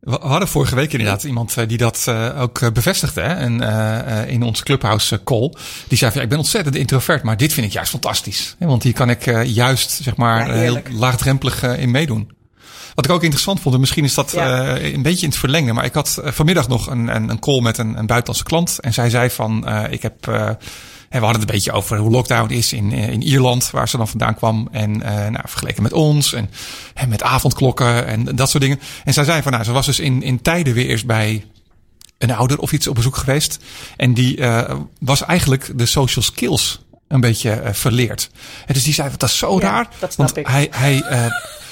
[0.00, 3.20] we hadden vorige week inderdaad iemand die dat ook bevestigde.
[3.20, 3.34] Hè?
[3.34, 3.60] En,
[4.28, 5.54] in onze clubhouse call.
[5.88, 8.56] Die zei van ja, ik ben ontzettend introvert, maar dit vind ik juist fantastisch.
[8.58, 12.38] Want hier kan ik juist zeg maar Ja, heel laagdrempelig in meedoen.
[13.00, 14.76] Wat ik ook interessant vond, en misschien is dat Ja.
[14.76, 15.74] eh, een beetje in het verlengen.
[15.74, 18.78] Maar ik had eh, vanmiddag nog een, een, een call met een, een buitenlandse klant.
[18.80, 20.54] En zij zei van, eh, ik heb, hè,
[21.08, 24.08] we hadden het een beetje over hoe lockdown is in, in Ierland, waar ze dan
[24.08, 24.68] vandaan kwam.
[24.72, 24.98] En
[25.32, 26.50] nou, vergeleken met ons en
[26.94, 28.80] hè, met avondklokken en dat soort dingen.
[29.04, 31.44] En zij zei van, nou, ze was dus in, in tijden weer eerst bij
[32.18, 33.58] een ouder of iets op bezoek geweest.
[33.96, 34.38] En die
[35.00, 38.30] was eigenlijk de social skills een beetje verleerd.
[38.66, 39.88] En dus die zei, wat dat is zo Ja, raar.
[39.98, 40.46] dat snap want ik.
[40.46, 41.02] hij, hij,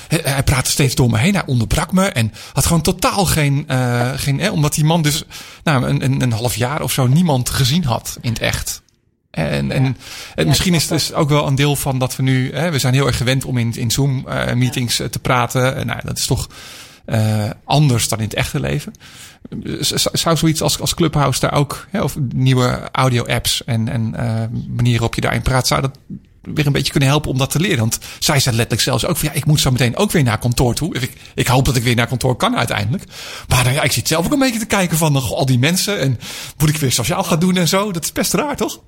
[0.09, 1.35] hij, praatte steeds door me heen.
[1.35, 3.64] Hij onderbrak me en had gewoon totaal geen...
[3.66, 5.23] eh, geen eh, omdat die man dus
[5.64, 8.83] nou, een, een, een half jaar of zo niemand gezien had in het echt.
[9.31, 9.97] En, en,
[10.35, 12.53] en misschien is het dus ook wel een deel van dat we nu...
[12.55, 15.77] Hè, we zijn heel erg gewend om in, in Zoom-meetings te praten.
[15.77, 16.49] En, nou, dat is toch
[17.05, 18.92] eh, anders dan in het echte leven.
[20.12, 21.87] Zou zoiets als, als Clubhouse daar ook...
[21.90, 25.66] Hè, of nieuwe audio-apps en, en eh, manieren waarop je daarin praat...
[25.66, 25.99] zou dat
[26.54, 27.78] weer een beetje kunnen helpen om dat te leren.
[27.78, 29.28] Want zij zei letterlijk zelfs ook van...
[29.28, 30.94] ja, ik moet zo meteen ook weer naar kantoor toe.
[30.94, 33.04] Ik, ik hoop dat ik weer naar kantoor kan uiteindelijk.
[33.48, 35.98] Maar nou ja, ik zit zelf ook een beetje te kijken van al die mensen...
[35.98, 36.18] en
[36.58, 37.92] moet ik weer sociaal gaan doen en zo.
[37.92, 38.80] Dat is best raar, toch?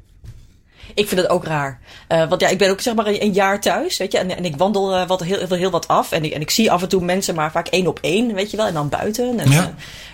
[0.95, 1.81] Ik vind het ook raar.
[2.09, 4.19] Eh, want ja, ik ben ook zeg maar een, een jaar thuis, weet je.
[4.19, 6.13] En, en ik wandel eh, wat, heel, heel, heel wat af.
[6.13, 8.51] En ik, en ik zie af en toe mensen, maar vaak één op één, weet
[8.51, 8.67] je wel.
[8.67, 9.39] En dan buiten.
[9.39, 9.61] En, Ja.
[9.63, 9.67] eh,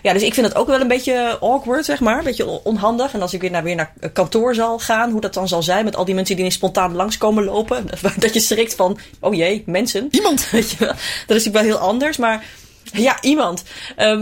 [0.03, 2.19] ja, dus ik vind het ook wel een beetje awkward, zeg maar.
[2.19, 3.13] Een beetje on- onhandig.
[3.15, 5.85] En als ik weer naar, weer naar kantoor zal gaan, hoe dat dan zal zijn.
[5.85, 7.87] Met al die mensen die ineens spontaan langskomen lopen.
[8.19, 10.09] Dat je schrikt van, oh jee, mensen.
[10.11, 10.49] Iemand.
[10.51, 10.89] Weet je wel.
[11.27, 12.17] Dat is natuurlijk wel heel anders.
[12.17, 12.45] Maar
[12.93, 13.63] ja, iemand.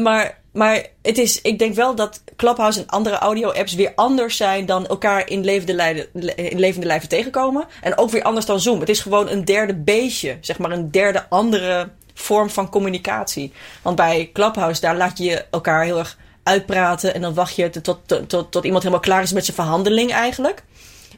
[0.03, 4.67] Maar, maar het is, ik denk wel dat Clubhouse en andere audio-apps weer anders zijn
[4.67, 7.67] dan elkaar in levende, lijden, in levende lijven tegenkomen.
[7.83, 8.81] En ook weer anders dan Zoom.
[8.81, 10.39] Het is gewoon een derde beestje.
[10.41, 13.53] Zeg maar een derde andere vorm van communicatie.
[13.83, 17.15] Want bij Clubhouse, daar laat je elkaar heel erg uitpraten.
[17.15, 20.13] En dan wacht je tot, tot, tot, tot iemand helemaal klaar is met zijn verhandeling
[20.13, 20.63] eigenlijk.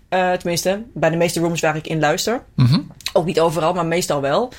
[0.08, 2.44] Eh, tenminste, bij de meeste rooms waar ik in luister.
[3.12, 4.52] Ook niet overal, maar meestal wel.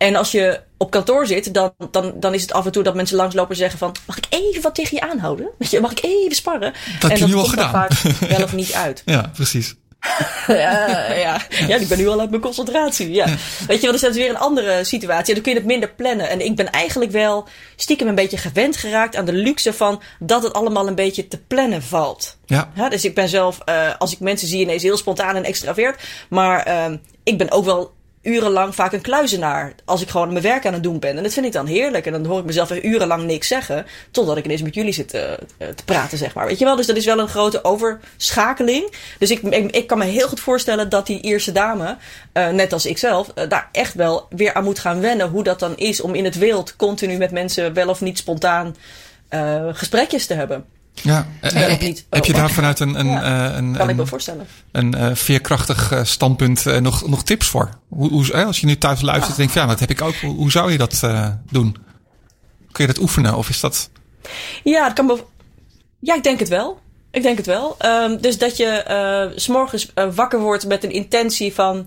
[0.00, 2.94] En als je op kantoor zit, dan, dan, dan is het af en toe dat
[2.94, 3.96] mensen langslopen en zeggen van...
[4.06, 5.48] Mag ik even wat tegen je aanhouden?
[5.58, 6.72] Weet je, mag ik even sparren?
[6.98, 7.70] heb en je nu al gedaan.
[7.70, 7.92] vaak
[8.36, 9.02] wel of niet uit.
[9.04, 9.74] Ja, precies.
[10.46, 13.12] ja, ja, ja, ik ben nu al uit mijn concentratie.
[13.12, 13.26] Ja.
[13.66, 15.34] Weet je, want dat is weer een andere situatie.
[15.34, 16.28] Dan kun je het minder plannen.
[16.28, 20.42] En ik ben eigenlijk wel stiekem een beetje gewend geraakt aan de luxe van dat
[20.42, 22.36] het allemaal een beetje te plannen valt.
[22.46, 22.70] Ja.
[22.74, 26.02] Ja, dus ik ben zelf, uh, als ik mensen zie, ineens heel spontaan en extravert.
[26.28, 29.74] Maar uh, ik ben ook wel urenlang vaak een kluizenaar.
[29.84, 31.16] Als ik gewoon mijn werk aan het doen ben.
[31.16, 32.06] En dat vind ik dan heerlijk.
[32.06, 33.86] En dan hoor ik mezelf weer urenlang niks zeggen.
[34.10, 36.46] Totdat ik ineens met jullie zit te, eh, te praten, zeg maar.
[36.46, 36.76] Weet je wel?
[36.76, 38.92] Dus dat is wel een grote overschakeling.
[39.18, 41.96] Dus ik, ik, kan me heel goed voorstellen dat die eerste dame,
[42.34, 45.28] uh, net als ik zelf, uh, daar echt wel weer aan moet gaan wennen.
[45.28, 48.76] Hoe dat dan is om in het wild continu met mensen wel of niet spontaan
[49.72, 50.64] gesprekjes te hebben.
[50.94, 52.06] Ja, uh, niet.
[52.10, 54.46] heb je daar vanuit een, een, ja, een, kan ik me voorstellen.
[54.72, 57.68] een uh, veerkrachtig uh, standpunt nog, nog tips voor?
[57.88, 60.14] Hoe, hoe, als je nu thuis luistert en denkt, ja, dat heb ik ook.
[60.14, 61.00] Hoe, hoe zou je dat
[61.50, 61.76] doen?
[62.72, 63.90] Kun je dat oefenen of is dat...
[64.64, 65.24] Ja, het kan be...
[66.00, 66.80] ja ik denk het wel.
[67.10, 67.76] Ik denk het wel.
[67.84, 71.86] Um, dus dat je s s'morgens wakker wordt met een intentie van...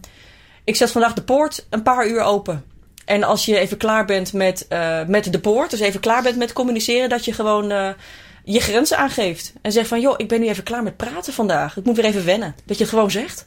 [0.63, 2.63] Ik zet vandaag de poort een paar uur open.
[3.06, 4.68] En als je even klaar bent met,
[5.08, 7.96] met de poort, dus even klaar bent met communiceren, dat je gewoon
[8.43, 9.53] je grenzen aangeeft.
[9.62, 11.77] En zegt van, joh, ik ben nu even klaar met praten vandaag.
[11.77, 12.56] Ik moet weer even wennen.
[12.65, 13.45] Dat je het gewoon zegt.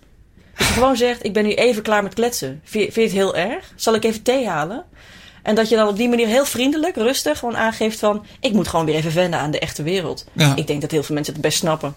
[0.56, 2.60] Dat je gewoon zegt, ik ben nu even klaar met kletsen.
[2.64, 3.72] Vind je, vind je het heel erg?
[3.76, 4.84] Zal ik even thee halen?
[5.42, 8.26] En dat je dan op die manier heel vriendelijk, rustig gewoon aangeeft van...
[8.40, 10.26] ik moet gewoon weer even wennen aan de echte wereld.
[10.32, 10.56] Ja.
[10.56, 11.94] Ik denk dat heel veel mensen het best snappen.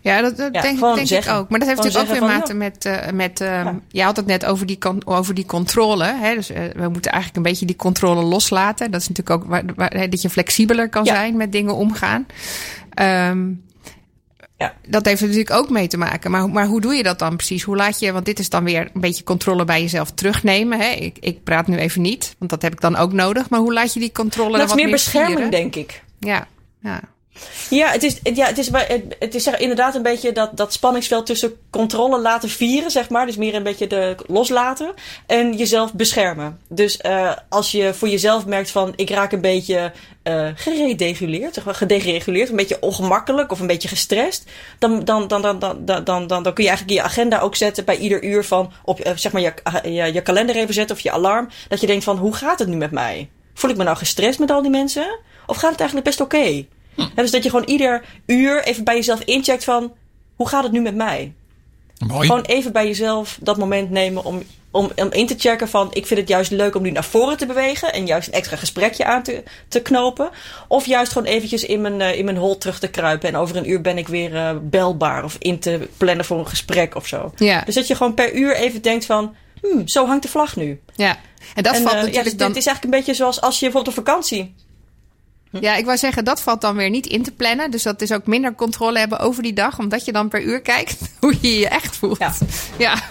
[0.00, 1.48] Ja, dat, dat ja, denk, denk ik ook.
[1.48, 2.84] Maar dat heeft natuurlijk ook weer mate met...
[2.84, 3.80] Uh, met uh, ja.
[3.88, 6.04] Je had het net over die, over die controle.
[6.04, 6.34] Hè?
[6.34, 8.90] Dus uh, we moeten eigenlijk een beetje die controle loslaten.
[8.90, 12.26] Dat is natuurlijk ook waar, waar, dat je flexibeler kan zijn met dingen omgaan.
[13.30, 13.62] Um,
[14.58, 14.74] ja.
[14.88, 16.30] Dat heeft er natuurlijk ook mee te maken.
[16.30, 17.62] Maar, maar hoe doe je dat dan precies?
[17.62, 20.80] Hoe laat je, want dit is dan weer een beetje controle bij jezelf terugnemen.
[20.80, 20.90] Hè?
[20.90, 23.50] Ik, ik praat nu even niet, want dat heb ik dan ook nodig.
[23.50, 25.50] Maar hoe laat je die controle Dat is meer bescherming, vieren?
[25.50, 26.02] denk ik.
[26.18, 26.46] Ja,
[26.80, 27.00] ja.
[27.70, 28.70] Ja, het is, ja, het is,
[29.18, 33.26] het is inderdaad een beetje dat, dat spanningsveld tussen controle laten vieren, zeg maar.
[33.26, 34.94] Dus meer een beetje de loslaten.
[35.26, 36.60] En jezelf beschermen.
[36.68, 39.92] Dus uh, als je voor jezelf merkt van ik raak een beetje
[40.24, 44.44] uh, geredeguleerd, zeg maar, gedegereguleerd, een beetje ongemakkelijk of een beetje gestrest.
[44.78, 47.56] Dan, dan, dan, dan, dan, dan, dan, dan, dan kun je eigenlijk je agenda ook
[47.56, 51.10] zetten bij ieder uur van op zeg maar je, je, kalender even zetten of je
[51.10, 51.48] alarm.
[51.68, 53.30] Dat je denkt van hoe gaat het nu met mij?
[53.54, 55.18] Voel ik me nou gestrest met al die mensen?
[55.46, 56.64] Of gaat het eigenlijk best oké?
[56.94, 57.02] Hm.
[57.14, 59.92] dus dat je gewoon ieder uur even bij jezelf incheckt van...
[60.36, 61.32] hoe gaat het nu met mij?
[62.06, 62.26] Mooi.
[62.26, 65.88] Gewoon even bij jezelf dat moment nemen om, om, om in te checken van...
[65.92, 67.92] ik vind het juist leuk om nu naar voren te bewegen...
[67.92, 70.30] en juist een extra gesprekje aan te, te knopen.
[70.68, 73.28] Of juist gewoon eventjes in mijn, uh, in mijn hol terug te kruipen...
[73.28, 76.48] en over een uur ben ik weer uh, belbaar of in te plannen voor een
[76.48, 77.32] gesprek of zo.
[77.36, 77.62] Ja.
[77.64, 79.34] Dus dat je gewoon per uur even denkt van...
[79.60, 80.80] Hmm, zo hangt de vlag nu.
[80.94, 81.18] Ja,
[81.54, 82.48] en dat en, valt uh, natuurlijk ja, dus dan...
[82.48, 84.54] Het is eigenlijk een beetje zoals als je bijvoorbeeld op vakantie...
[85.60, 87.70] Ja, ik wou zeggen, dat valt dan weer niet in te plannen.
[87.70, 89.78] Dus dat is ook minder controle hebben over die dag.
[89.78, 92.18] Omdat je dan per uur kijkt hoe je je echt voelt.
[92.18, 92.32] Ja.
[92.78, 93.02] Ja.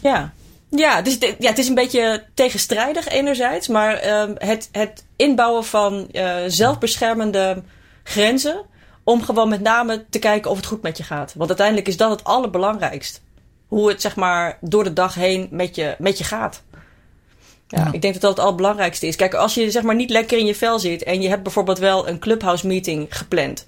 [0.00, 0.32] Ja.
[0.70, 3.68] Ja, dus de, ja, het is een beetje tegenstrijdig enerzijds.
[3.68, 7.62] Maar um, het, het inbouwen van uh, zelfbeschermende
[8.02, 8.64] grenzen...
[9.04, 11.34] om gewoon met name te kijken of het goed met je gaat.
[11.36, 13.22] Want uiteindelijk is dat het allerbelangrijkst.
[13.66, 16.62] Hoe het zeg maar door de dag heen met je, met je gaat.
[17.68, 19.16] Ja, ik denk dat dat het allerbelangrijkste is.
[19.16, 21.78] Kijk, als je zeg maar niet lekker in je vel zit en je hebt bijvoorbeeld
[21.78, 23.66] wel een clubhouse meeting gepland.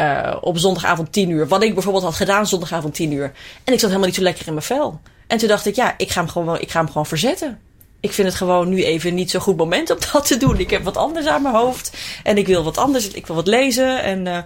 [0.00, 1.48] Uh, op zondagavond 10 uur.
[1.48, 3.32] Wat ik bijvoorbeeld had gedaan zondagavond 10 uur.
[3.64, 5.00] En ik zat helemaal niet zo lekker in mijn vel.
[5.26, 7.60] En toen dacht ik, ja, ik ga hem gewoon, ik ga hem gewoon verzetten.
[8.00, 10.58] Ik vind het gewoon nu even niet zo'n goed moment om dat te doen.
[10.58, 11.96] Ik heb wat anders aan mijn hoofd.
[12.22, 13.08] En ik wil wat anders.
[13.08, 14.02] Ik wil wat lezen.
[14.02, 14.38] En uh,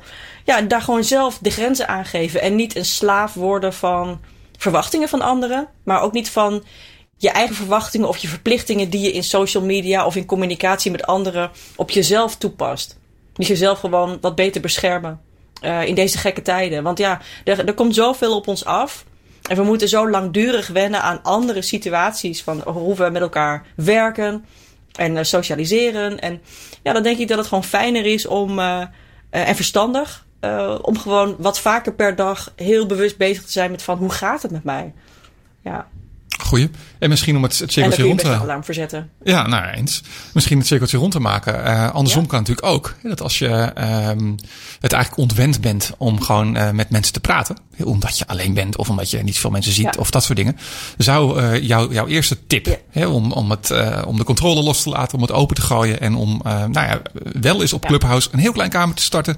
[0.44, 2.40] ja, daar gewoon zelf de grenzen aangeven.
[2.40, 4.20] En niet een slaaf worden van
[4.58, 5.68] verwachtingen van anderen.
[5.82, 6.64] Maar ook niet van
[7.20, 11.06] je eigen verwachtingen of je verplichtingen die je in social media of in communicatie met
[11.06, 12.98] anderen op jezelf toepast.
[13.32, 15.20] Dus jezelf gewoon wat beter beschermen
[15.62, 16.82] uh, in deze gekke tijden.
[16.82, 19.04] Want ja, er, er komt zoveel op ons af.
[19.48, 24.44] En we moeten zo langdurig wennen aan andere situaties van hoe we met elkaar werken
[24.92, 26.20] en uh, socialiseren.
[26.20, 26.40] En
[26.82, 28.84] ja, dan denk ik dat het gewoon fijner is om, uh,
[29.30, 30.26] en verstandig
[30.82, 34.42] om gewoon wat vaker per dag heel bewust bezig te zijn met van hoe gaat
[34.42, 34.92] het met mij.
[35.62, 35.88] Ja.
[36.42, 36.70] Goeie.
[36.98, 38.42] En misschien om het, het cirkeltje rond te maken.
[38.42, 39.10] alarm verzetten.
[39.22, 40.02] Ja, nou eens.
[40.32, 41.66] Misschien het cirkeltje rond te maken.
[41.66, 42.28] Uh, andersom ja.
[42.28, 42.94] kan natuurlijk ook.
[43.02, 43.72] Dat als je
[44.08, 44.34] um,
[44.80, 47.56] het eigenlijk ontwend bent om gewoon uh, met mensen te praten.
[47.84, 50.00] Omdat je alleen bent of omdat je niet veel mensen ziet ja.
[50.00, 50.56] of dat soort dingen.
[50.98, 52.76] Zou uh, jou, jouw eerste tip ja.
[52.90, 53.72] hè, om, om, het,
[54.06, 56.00] om de controle los te laten, om het open te gooien.
[56.00, 57.02] En om nou ja,
[57.40, 59.36] wel eens op Clubhouse een heel klein kamer te starten.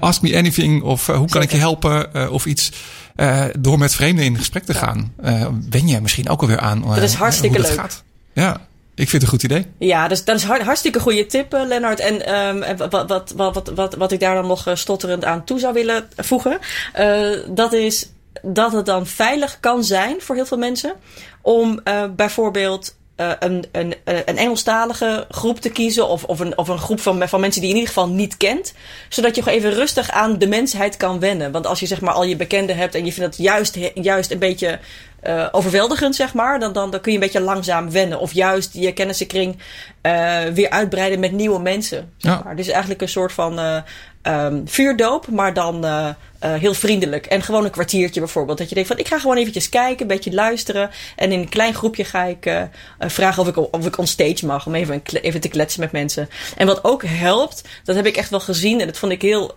[0.00, 2.70] ask me anything of hoe kan ik je helpen of iets.
[3.20, 6.82] Uh, door met vreemden in gesprek te gaan, uh, wen je misschien ook alweer aan.
[6.82, 7.80] Uh, dat is hartstikke hoe dat leuk.
[7.80, 8.02] Gaat.
[8.32, 8.52] Ja,
[8.94, 9.66] ik vind het een goed idee.
[9.78, 12.00] Ja, dus dat is hartstikke goede tip, uh, Lennart.
[12.00, 15.72] En um, wat, wat, wat, wat, wat ik daar dan nog stotterend aan toe zou
[15.72, 16.58] willen voegen,
[16.98, 18.08] uh, dat is
[18.42, 20.94] dat het dan veilig kan zijn voor heel veel mensen
[21.42, 26.08] om uh, bijvoorbeeld uh, een, een, een Engelstalige groep te kiezen.
[26.08, 28.36] Of, of, een, of een groep van, van mensen die je in ieder geval niet
[28.36, 28.72] kent.
[29.08, 31.52] Zodat je gewoon even rustig aan de mensheid kan wennen.
[31.52, 34.30] Want als je zeg maar al je bekenden hebt en je vindt het juist, juist
[34.30, 34.78] een beetje
[35.22, 36.60] uh, overweldigend, zeg maar.
[36.60, 38.20] Dan, dan, dan kun je een beetje langzaam wennen.
[38.20, 39.58] Of juist je kennissenkring
[40.02, 42.12] uh, weer uitbreiden met nieuwe mensen.
[42.16, 42.52] Zeg maar.
[42.52, 42.56] Ja.
[42.56, 43.82] Dus eigenlijk een soort van
[44.22, 47.26] um, vuurdoop, maar dan uh, heel vriendelijk.
[47.26, 48.58] En gewoon een kwartiertje bijvoorbeeld.
[48.58, 50.90] Dat je denkt van ik ga gewoon eventjes kijken, een beetje luisteren.
[51.16, 52.62] En in een klein groepje ga ik uh,
[52.98, 54.66] vragen of ik, of ik on stage mag.
[54.66, 56.28] Om even, even te kletsen met mensen.
[56.56, 58.80] En wat ook helpt, dat heb ik echt wel gezien.
[58.80, 59.56] En dat vond ik heel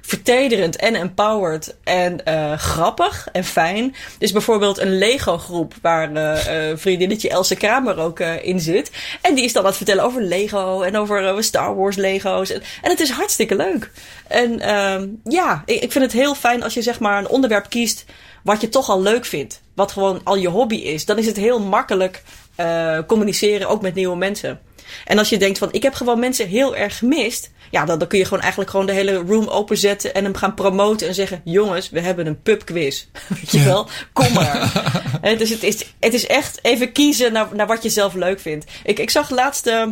[0.00, 1.76] vertederend en empowered.
[1.84, 2.20] En
[2.58, 3.94] grappig en fijn.
[4.18, 5.74] Dus bijvoorbeeld een Lego groep.
[5.82, 6.38] Waar
[6.76, 8.90] vriendinnetje Else Kramer ook in zit.
[9.20, 10.82] En die is dan aan het vertellen over Lego.
[10.82, 12.50] En over Star Wars Lego's.
[12.52, 13.90] En het is hartstikke leuk.
[14.28, 17.68] En uh, ja, ik, ik vind het heel fijn als je zeg maar een onderwerp
[17.68, 18.04] kiest
[18.42, 19.60] wat je toch al leuk vindt.
[19.74, 21.04] Wat gewoon al je hobby is.
[21.04, 22.22] Dan is het heel makkelijk
[22.56, 24.60] uh, communiceren, ook met nieuwe mensen.
[25.04, 27.50] En als je denkt van ik heb gewoon mensen heel erg gemist.
[27.70, 30.54] Ja, dan, dan kun je gewoon eigenlijk gewoon de hele room openzetten en hem gaan
[30.54, 33.06] promoten en zeggen: Jongens, we hebben een pubquiz.
[33.28, 33.64] Weet je ja.
[33.64, 33.88] wel?
[34.12, 34.82] Kom maar.
[35.20, 38.40] en dus het is, het is echt even kiezen naar, naar wat je zelf leuk
[38.40, 38.70] vindt.
[38.84, 39.66] Ik, ik zag laatst.
[39.66, 39.86] Uh,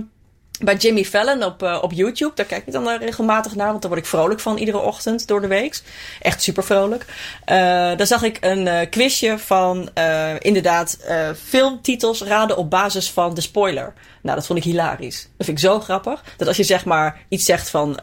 [0.60, 2.32] bij Jimmy Fallon op, uh, op YouTube.
[2.34, 5.40] Daar kijk ik dan regelmatig naar, want daar word ik vrolijk van iedere ochtend door
[5.40, 5.80] de week.
[6.20, 7.04] Echt super vrolijk.
[7.04, 7.56] Uh,
[7.96, 9.90] daar zag ik een uh, quizje van
[10.38, 10.98] inderdaad
[11.44, 13.92] filmtitels raden op basis van de spoiler.
[14.22, 15.28] Nou, dat vond ik hilarisch.
[15.36, 16.24] Dat vind ik zo grappig.
[16.36, 18.00] Dat als je zeg maar iets zegt van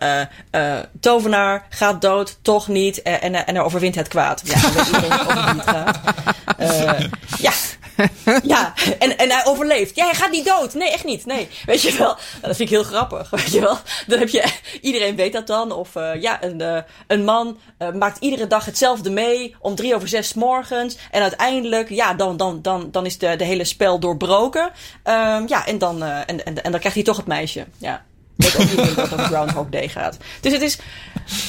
[0.99, 4.41] tovenaar gaat dood, toch niet en, en, en er overwint het kwaad.
[4.45, 5.99] Ja, dan weet iedereen over wie het gaat.
[7.39, 7.51] ja,
[8.43, 9.95] ja, en, en hij overleeft.
[9.95, 10.73] Ja, hij gaat niet dood.
[10.73, 11.25] Nee, echt niet.
[11.25, 12.15] Nee, weet je wel.
[12.41, 13.77] Dat vind ik heel grappig, weet je wel.
[14.07, 14.43] Dan heb je,
[14.81, 15.71] iedereen weet dat dan.
[15.71, 19.95] Of uh, ja, een, uh, een man uh, maakt iedere dag hetzelfde mee om drie
[19.95, 20.97] over zes morgens.
[21.11, 24.63] En uiteindelijk, ja, dan, dan, dan, dan is de, de hele spel doorbroken.
[24.63, 27.65] Um, ja, en dan, en, en, en dan krijgt hij toch het meisje.
[27.77, 28.05] Ja.
[28.35, 30.17] Weet ook niet dat het Groundhog Day gaat.
[30.41, 30.77] Dus het is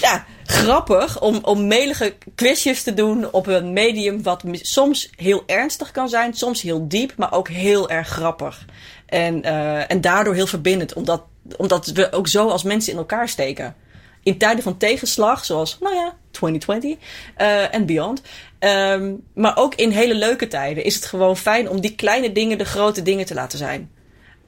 [0.01, 5.91] ja, grappig om, om melige quizjes te doen op een medium wat soms heel ernstig
[5.91, 8.65] kan zijn, soms heel diep, maar ook heel erg grappig.
[9.07, 11.23] En, uh, en daardoor heel verbindend, omdat,
[11.57, 13.75] omdat we ook zo als mensen in elkaar steken.
[14.23, 16.97] In tijden van tegenslag, zoals, nou ja, 2020
[17.39, 18.23] uh, en beyond.
[18.61, 22.59] Um, maar ook in hele leuke tijden is het gewoon fijn om die kleine dingen
[22.59, 23.91] de grote dingen te laten zijn.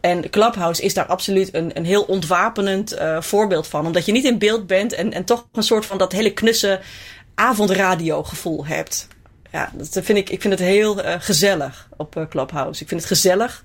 [0.00, 3.86] En Clubhouse is daar absoluut een, een heel ontwapenend uh, voorbeeld van.
[3.86, 6.80] Omdat je niet in beeld bent en, en toch een soort van dat hele knusse
[7.34, 9.08] avondradio gevoel hebt.
[9.52, 12.82] Ja, dat vind ik, ik vind het heel uh, gezellig op uh, Clubhouse.
[12.82, 13.64] Ik vind het gezellig.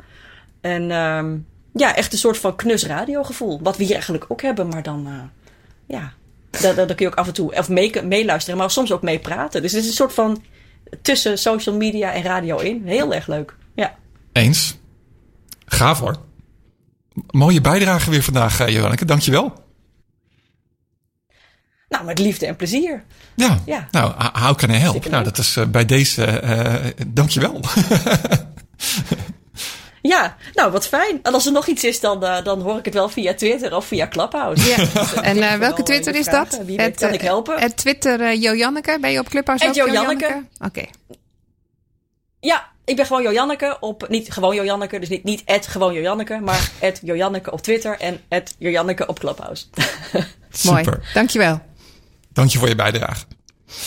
[0.61, 3.59] En um, ja, echt een soort van knus radiogevoel.
[3.61, 5.31] Wat we hier eigenlijk ook hebben, maar dan,
[5.87, 6.13] ja,
[6.61, 7.69] daar, kun je ook af en toe of
[8.03, 9.61] meeluisteren, maar soms ook mee praten.
[9.61, 10.43] Dus het is een soort van
[11.01, 12.81] tussen social media en radio in.
[12.85, 13.55] Heel erg leuk.
[13.75, 13.95] Ja.
[14.31, 14.77] Eens.
[15.65, 16.15] Gaaf hoor.
[17.29, 19.05] Mooie bijdrage weer vandaag, uh, Janneke.
[19.05, 19.63] Dankjewel.
[21.89, 23.03] Nou, met liefde en plezier.
[23.35, 23.87] Ja, ja.
[23.91, 25.09] nou, how can I help?
[25.09, 27.59] Nou, dat is uh, bij deze, uh, dankjewel.
[30.01, 31.19] ja, nou, wat fijn.
[31.23, 33.75] En als er nog iets is, dan, uh, dan hoor ik het wel via Twitter
[33.75, 34.69] of via Clubhouse.
[34.69, 35.03] Ja.
[35.21, 36.59] en uh, welke Twitter is dat?
[36.65, 37.59] Wie het, kan ik helpen?
[37.59, 38.97] Het Twitter uh, Jojanneke.
[39.01, 40.45] Ben je op Clubhouse ook Jojanneke?
[40.57, 40.65] Oké.
[40.65, 40.89] Okay.
[42.39, 46.39] Ja, ik ben gewoon Jojanneke op, niet gewoon Jojanneke, dus niet, niet het gewoon Jojanneke,
[46.43, 49.65] maar het Jojanneke op Twitter en het Jojanneke op Clubhouse.
[50.63, 51.61] Mooi, dankjewel.
[52.33, 53.25] Dank je voor je bijdrage.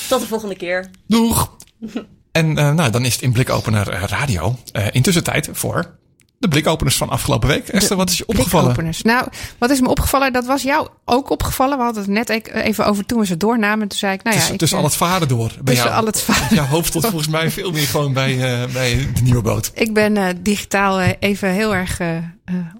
[0.09, 0.91] Tot de volgende keer.
[1.07, 1.57] Doeg!
[2.33, 5.98] en uh, nou, dan is het in Blikopener Radio uh, intussen tijd voor
[6.39, 7.69] de blikopeners van afgelopen week.
[7.69, 8.67] Esther, wat is je opgevallen?
[8.67, 9.03] Blikopeners.
[9.03, 10.33] Nou, wat is me opgevallen?
[10.33, 11.77] Dat was jou ook opgevallen.
[11.79, 13.89] We hadden het net e- even over toen we ze doornamen.
[13.89, 14.41] Toen zei ik, nou ja...
[14.41, 15.49] Tussen, tussen al het varen door.
[15.49, 18.35] Bij tussen jou, al het varen Jouw hoofd stond volgens mij veel meer gewoon bij,
[18.35, 19.71] uh, bij de nieuwe boot.
[19.75, 22.01] Ik ben uh, digitaal uh, even heel erg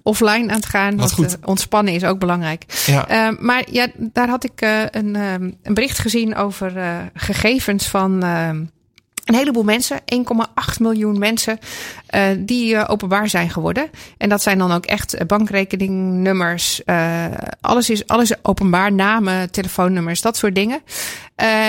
[0.03, 0.97] offline aan het gaan.
[0.97, 1.37] Wat goed.
[1.45, 2.65] ontspannen is ook belangrijk.
[2.85, 3.35] Ja.
[3.39, 6.73] maar ja, daar had ik een, een bericht gezien over
[7.13, 8.23] gegevens van
[9.29, 11.59] een heleboel mensen, 1,8 miljoen mensen,
[12.15, 13.89] uh, die uh, openbaar zijn geworden.
[14.17, 16.81] En dat zijn dan ook echt bankrekeningnummers.
[16.85, 17.25] Uh,
[17.61, 20.81] alles, is, alles openbaar, namen, telefoonnummers, dat soort dingen.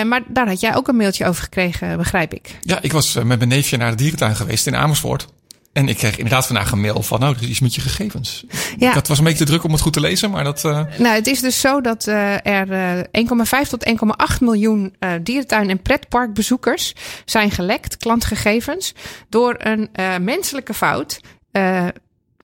[0.07, 2.57] maar daar had jij ook een mailtje over gekregen, begrijp ik.
[2.61, 5.27] Ja, ik was met mijn neefje naar de dierentuin geweest in Amersfoort.
[5.73, 8.45] En ik kreeg inderdaad vandaag een mail van, nou, er is iets met je gegevens.
[8.77, 8.93] Ja.
[8.93, 10.63] Dat was een beetje te druk om het goed te lezen, maar dat...
[10.63, 10.81] Uh...
[10.97, 13.89] Nou, het is dus zo dat uh, er uh, 1,5 tot
[14.33, 18.93] 1,8 miljoen dierentuin- en pretparkbezoekers zijn gelekt, klantgegevens,
[19.29, 19.89] door een
[20.21, 21.19] menselijke fout.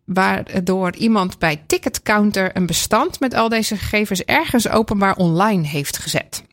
[0.06, 6.44] Waardoor iemand bij Ticketcounter een bestand met al deze gegevens ergens openbaar online heeft gezet.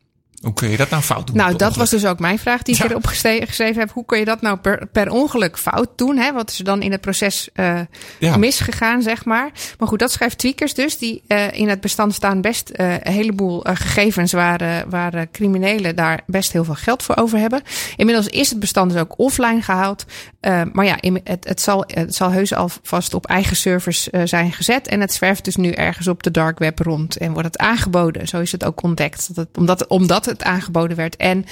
[0.45, 1.35] Hoe kun je dat nou fout doen?
[1.35, 2.89] Nou, dat was dus ook mijn vraag die ik Ja.
[2.89, 3.91] erop geschreven heb.
[3.91, 6.17] Hoe kun je dat nou per, per ongeluk fout doen?
[6.17, 6.33] Hè?
[6.33, 7.79] Wat is er dan in het proces eh,
[8.19, 8.37] Ja.
[8.37, 9.49] misgegaan, zeg maar?
[9.79, 10.97] Maar goed, dat schrijft Tweakers dus.
[10.97, 16.21] Die eh, in het bestand staan best eh, een heleboel gegevens waar, waar criminelen daar
[16.27, 17.61] best heel veel geld voor over hebben.
[17.95, 20.05] Inmiddels is het bestand dus ook offline gehaald.
[20.39, 24.87] Eh, maar ja, het, het, zal, het zal heus alvast op eigen servers zijn gezet.
[24.87, 27.17] En het zwerft dus nu ergens op de dark web rond.
[27.17, 28.27] En wordt het aangeboden.
[28.27, 29.27] Zo is het ook ontdekt.
[29.27, 31.15] Dat het, omdat, omdat het aangeboden werd.
[31.15, 31.45] En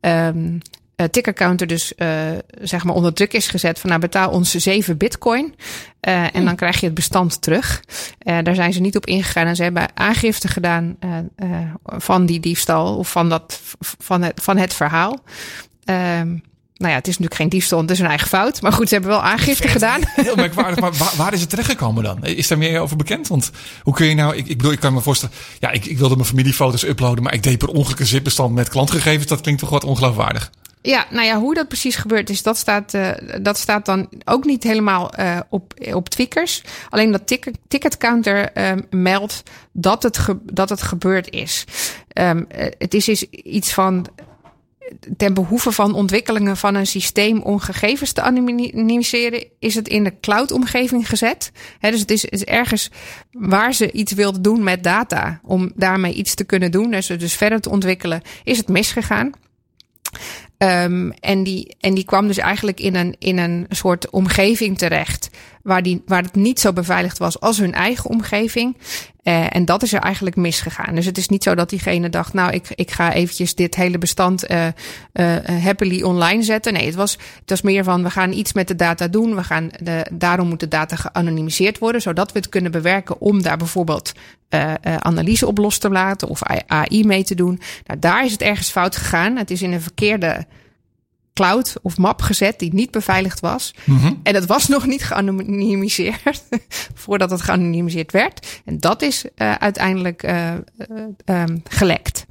[0.00, 0.58] ehm
[1.00, 2.08] uh, tickercounter dus uh,
[2.60, 5.54] zeg maar onder druk is gezet van nou betaal ons 7 bitcoin
[6.08, 7.82] uh, en dan krijg je het bestand terug.
[8.18, 10.96] Daar zijn ze niet op ingegaan en ze hebben aangifte gedaan
[11.84, 15.22] van die diefstal of van, dat, van, het, van het verhaal.
[15.84, 16.42] Um,
[16.80, 18.62] nou ja, het is natuurlijk geen diefstal, het is een eigen fout.
[18.62, 20.00] Maar goed, ze hebben wel aangifte gedaan.
[20.14, 22.24] Heel merkwaardig, maar waar, waar, is het terechtgekomen dan?
[22.24, 23.28] Is daar meer over bekend?
[23.28, 23.50] Want
[23.82, 26.14] hoe kun je nou, ik, ik bedoel, ik kan me voorstellen, ja, ik, ik wilde
[26.14, 29.26] mijn familiefoto's uploaden, maar ik deed per ongeluk een zipbestand met klantgegevens.
[29.26, 30.50] Dat klinkt toch wat ongeloofwaardig?
[30.82, 33.10] Ja, nou ja, hoe dat precies gebeurd is, dat staat, uh,
[33.42, 36.62] dat staat dan ook niet helemaal uh, op, op Tweakers.
[36.88, 41.64] Alleen dat ticket, ticketcounter uh, meldt dat het, dat het gebeurd is.
[42.14, 42.46] Um,
[42.78, 44.06] het is, is iets van
[45.16, 50.20] ten behoeve van ontwikkelingen van een systeem om gegevens te anonimiseren, is het in de
[50.20, 51.52] cloud-omgeving gezet.
[51.80, 52.90] Dus het is, ergens
[53.30, 57.34] waar ze iets wilden doen met data, om daarmee iets te kunnen doen, dus, dus
[57.34, 59.32] verder te ontwikkelen, is het misgegaan.
[60.62, 65.30] Um, en, die, en die kwam dus eigenlijk in een, in een soort omgeving terecht.
[65.62, 68.76] Waar, die, waar het niet zo beveiligd was als hun eigen omgeving.
[69.22, 70.94] Uh, en dat is er eigenlijk misgegaan.
[70.94, 73.98] Dus het is niet zo dat diegene dacht, nou, ik, ik ga eventjes dit hele
[73.98, 74.66] bestand uh,
[75.62, 76.72] happily online zetten.
[76.72, 79.34] Nee, het was, het was meer van, we gaan iets met de data doen.
[79.34, 83.42] We gaan de, daarom moet de data geanonimiseerd worden, zodat we het kunnen bewerken om
[83.42, 84.12] daar bijvoorbeeld
[84.82, 87.60] analyse op los te laten of AI mee te doen.
[87.86, 89.36] Nou, daar is het ergens fout gegaan.
[89.36, 90.46] Het is in een verkeerde
[91.40, 93.74] cloud of map gezet die niet beveiligd was.
[93.84, 94.20] Mm-hmm.
[94.22, 96.42] En dat was nog niet geanonimiseerd
[97.02, 98.60] voordat het geanonimiseerd werd.
[98.64, 102.26] En dat is uh, uiteindelijk uh, uh, um, gelekt.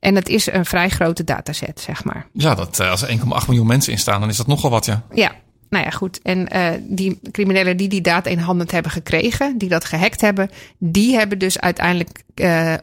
[0.00, 2.26] En het is een vrij grote dataset, zeg maar.
[2.32, 4.84] Ja, dat, eh, als er 1,8 miljoen mensen in staan, dan is dat nogal wat,
[4.84, 5.02] ja.
[5.14, 5.32] Ja,
[5.68, 6.20] nou ja, goed.
[6.22, 10.50] En uh, die criminelen die die data in handen hebben gekregen, die dat gehackt hebben,
[10.78, 12.74] die hebben dus uiteindelijk uh,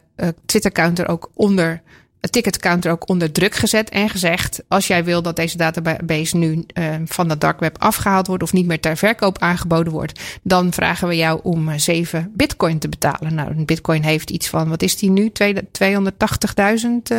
[0.45, 1.82] Twitter-counter ook onder
[2.20, 6.86] ticketcounter ook onder druk gezet en gezegd: als jij wil dat deze database nu uh,
[7.06, 11.08] van de dark web afgehaald wordt of niet meer ter verkoop aangeboden wordt, dan vragen
[11.08, 13.36] we jou om 7 bitcoin te betalen.
[13.36, 15.32] Nou, een bitcoin heeft iets van, wat is die nu?
[15.44, 15.46] 280.000
[17.12, 17.18] uh,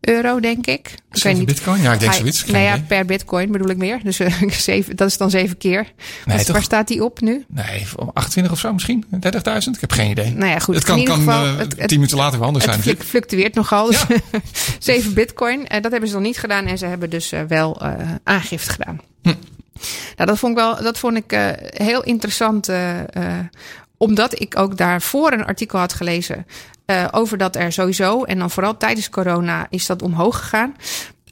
[0.00, 0.94] euro, denk ik.
[1.10, 1.46] 7 niet.
[1.46, 1.82] bitcoin?
[1.82, 2.44] Ja, ik denk zoiets.
[2.44, 4.00] Nou ja, per bitcoin bedoel ik meer.
[4.02, 5.92] Dus uh, 7, dat is dan 7 keer.
[6.24, 6.54] Nee, dus, toch?
[6.54, 7.44] waar staat die op nu?
[7.48, 9.04] Nee, 28 of zo misschien?
[9.14, 9.20] 30.000?
[9.20, 10.32] Ik heb geen idee.
[10.34, 10.74] Nou ja, goed.
[10.74, 12.74] Het kan, in ieder kan geval, uh, het, het, tien minuten later wel anders het
[12.74, 12.96] zijn.
[12.96, 13.86] Het fluctueert nogal.
[13.86, 14.01] Dus ja.
[14.78, 15.60] 7 bitcoin.
[15.60, 16.66] Uh, dat hebben ze nog niet gedaan.
[16.66, 19.00] En ze hebben dus uh, wel uh, aangifte gedaan.
[19.22, 19.34] Hm.
[20.16, 22.70] Nou, dat vond ik wel, dat vond ik heel interessant.
[23.96, 26.46] Omdat ik ook daarvoor een artikel had gelezen.
[27.10, 30.76] Over dat er sowieso, en dan vooral tijdens corona, is dat omhoog gegaan.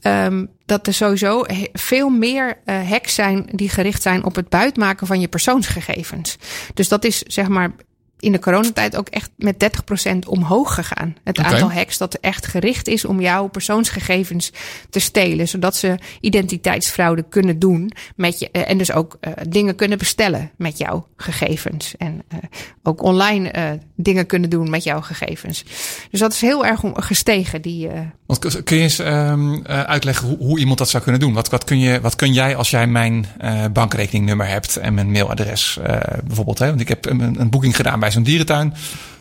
[0.03, 5.07] Um, dat er sowieso veel meer uh, hacks zijn die gericht zijn op het buitmaken
[5.07, 6.37] van je persoonsgegevens.
[6.75, 7.73] Dus dat is zeg maar
[8.21, 9.71] in de coronatijd ook echt met
[10.05, 11.17] 30% omhoog gegaan.
[11.25, 11.53] Het okay.
[11.53, 14.53] aantal hacks dat echt gericht is om jouw persoonsgegevens
[14.91, 15.49] te stelen.
[15.49, 18.51] Zodat ze identiteitsfraude kunnen doen met je.
[18.51, 21.97] En dus ook uh, dingen kunnen bestellen met jouw gegevens.
[21.97, 22.39] En uh,
[22.83, 25.65] ook online uh, dingen kunnen doen met jouw gegevens.
[26.11, 27.63] Dus dat is heel erg gestegen.
[27.63, 27.89] Die,
[28.27, 31.33] Want kun je eens um, uitleggen hoe, hoe, iemand dat zou kunnen doen?
[31.33, 33.27] Wat, wat, kun, je, wat kun jij als jij mijn
[33.73, 35.79] bankrekeningnummer hebt en mijn mailadres
[36.25, 36.59] bijvoorbeeld?
[36.59, 36.69] Hè?
[36.69, 38.73] Want ik heb een, een boeking gedaan bij zo'n dierentuin.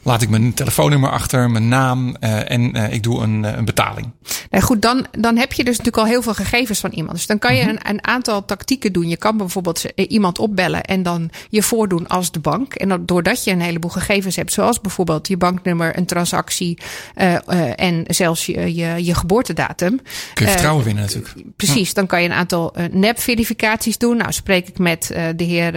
[0.04, 3.66] Laat ik mijn telefoonnummer achter, mijn naam uh, en uh, ik doe een, uh, een
[3.66, 4.12] betaling.
[4.50, 7.16] Nee, goed, dan, dan heb je dus natuurlijk al heel veel gegevens van iemand.
[7.16, 7.78] Dus dan kan je mm-hmm.
[7.78, 9.08] een, een, aantal tactieken doen.
[9.08, 12.74] Je kan bijvoorbeeld iemand opbellen en dan je voordoen als de bank.
[12.74, 16.78] En dan, doordat je een heleboel gegevens hebt, zoals bijvoorbeeld je banknummer, een transactie
[17.76, 20.02] en zelfs je, je, je geboortedatum.
[20.34, 21.34] Kun je vertrouwen winnen natuurlijk.
[21.56, 24.18] Precies, dan kan je een aantal nep-verificaties doen.
[24.18, 25.72] Nou, spreek ik met de heer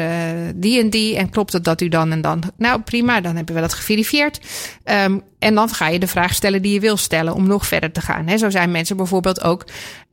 [0.55, 2.43] die en die en klopt het dat u dan en dan...
[2.57, 4.12] Nou, prima, dan hebben we dat geverifieerd.
[4.13, 7.93] Um, en dan ga je de vraag stellen die je wil stellen om nog verder
[7.93, 8.27] te gaan.
[8.27, 9.65] He, zo zijn mensen bijvoorbeeld ook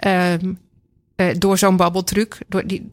[0.05, 0.59] um,
[1.15, 2.87] uh, door zo'n babbeltruc, door die,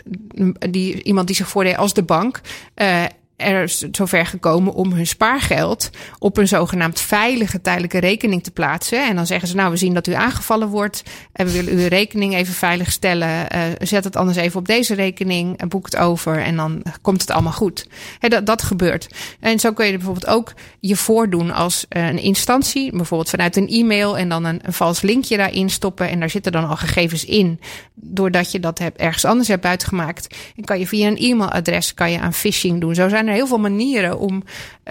[0.71, 2.41] die, iemand die zich voordeed als de bank,
[2.77, 3.05] uh,
[3.37, 9.09] er zover gekomen om hun spaargeld op een zogenaamd veilige tijdelijke rekening te plaatsen.
[9.09, 11.89] En dan zeggen ze, nou, we zien dat u aangevallen wordt en we willen uw
[11.89, 13.29] rekening even veilig stellen.
[13.29, 17.21] Uh, zet het anders even op deze rekening, en boek het over en dan komt
[17.21, 17.87] het allemaal goed.
[18.21, 19.09] Dat, dat gebeurt.
[19.41, 23.69] En zo kun je bijvoorbeeld ook je voordoen als uh, een instantie, bijvoorbeeld vanuit een
[23.69, 27.25] e-mail en dan een, een vals linkje daarin stoppen en daar zitten dan al gegevens
[27.25, 27.61] in,
[27.95, 30.35] doordat je dat hebt, ergens anders hebt uitgemaakt.
[30.57, 32.95] En kan je via een e-mailadres kan je aan phishing doen.
[32.95, 34.43] Zo zijn er heel veel manieren om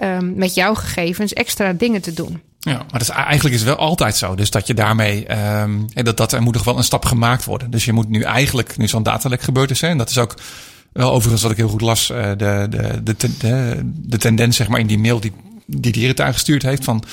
[0.02, 2.40] um, met jouw gegevens extra dingen te doen.
[2.58, 4.34] Ja, maar dat is, eigenlijk is het wel altijd zo.
[4.34, 7.70] Dus dat je daarmee, um, dat, dat er moet nog wel een stap gemaakt worden.
[7.70, 10.34] Dus je moet nu eigenlijk, nu zo'n datalek gebeurd is, hè, en dat is ook
[10.92, 14.68] wel overigens wat ik heel goed las, uh, de, de, de, de, de tendens zeg
[14.68, 15.32] maar in die mail die,
[15.66, 17.04] die Dierentuin gestuurd heeft van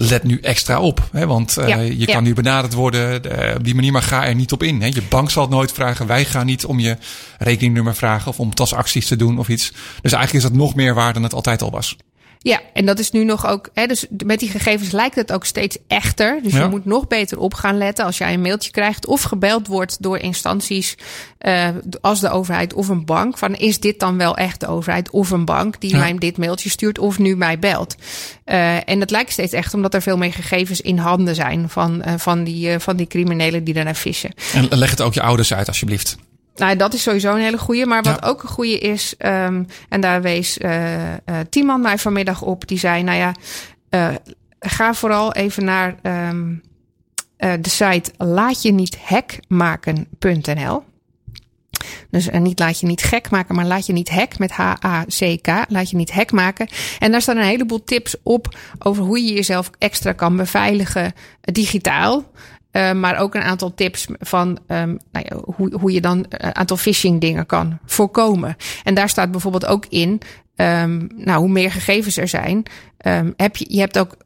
[0.00, 1.08] let nu extra op.
[1.12, 1.26] Hè?
[1.26, 3.16] Want uh, ja, je kan nu benaderd worden
[3.56, 4.80] op die manier, maar ga er niet op in.
[4.80, 4.86] Hè?
[4.86, 6.06] Je bank zal het nooit vragen.
[6.06, 6.96] Wij gaan niet om je
[7.38, 9.72] rekeningnummer vragen of om tasacties te doen of iets.
[10.02, 11.96] Dus eigenlijk is dat nog meer waar dan het altijd al was.
[12.38, 13.68] Ja, en dat is nu nog ook.
[13.74, 16.40] Hè, dus met die gegevens lijkt het ook steeds echter.
[16.42, 16.62] Dus ja.
[16.62, 20.02] je moet nog beter op gaan letten als jij een mailtje krijgt of gebeld wordt
[20.02, 20.94] door instanties
[21.40, 21.68] uh,
[22.00, 23.38] als de overheid of een bank.
[23.38, 25.98] Van is dit dan wel echt de overheid of een bank die ja.
[25.98, 27.94] mij dit mailtje stuurt of nu mij belt?
[28.46, 32.02] Uh, en dat lijkt steeds echt omdat er veel meer gegevens in handen zijn van,
[32.06, 34.30] uh, van, die, van die criminelen die daarnaar vissen.
[34.54, 36.16] En leg het ook je ouders uit, alsjeblieft.
[36.58, 37.86] Nou, dat is sowieso een hele goeie.
[37.86, 38.28] Maar wat ja.
[38.28, 41.16] ook een goeie is, um, en daar wees uh, uh,
[41.50, 43.34] Tiemann mij vanmiddag op, die zei: Nou ja,
[43.90, 44.14] uh,
[44.60, 46.62] ga vooral even naar um,
[47.36, 50.82] de site laatje niet hackmaken.nl.
[52.10, 55.64] Dus niet laat je niet gek maken, maar laat je niet hack met H-A-C-K.
[55.68, 56.68] Laat je niet hack maken.
[56.98, 62.24] En daar staan een heleboel tips op over hoe je jezelf extra kan beveiligen digitaal.
[62.72, 66.54] Uh, maar ook een aantal tips van um, nou ja, hoe, hoe je dan een
[66.54, 68.56] aantal phishing dingen kan voorkomen.
[68.84, 70.20] En daar staat bijvoorbeeld ook in,
[70.56, 72.62] um, nou, hoe meer gegevens er zijn,
[73.06, 74.16] um, heb je, je hebt ook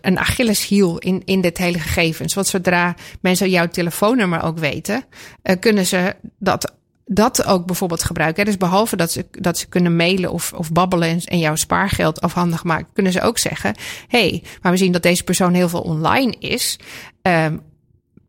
[0.00, 2.34] een Achilleshiel in, in dit hele gegevens.
[2.34, 5.04] Want zodra mensen jouw telefoonnummer ook weten,
[5.42, 6.74] uh, kunnen ze dat
[7.14, 8.44] dat ook bijvoorbeeld gebruiken.
[8.44, 12.64] Dus behalve dat ze, dat ze kunnen mailen of, of babbelen en, jouw spaargeld afhandig
[12.64, 13.74] maken, kunnen ze ook zeggen:
[14.08, 16.78] hey, maar we zien dat deze persoon heel veel online is.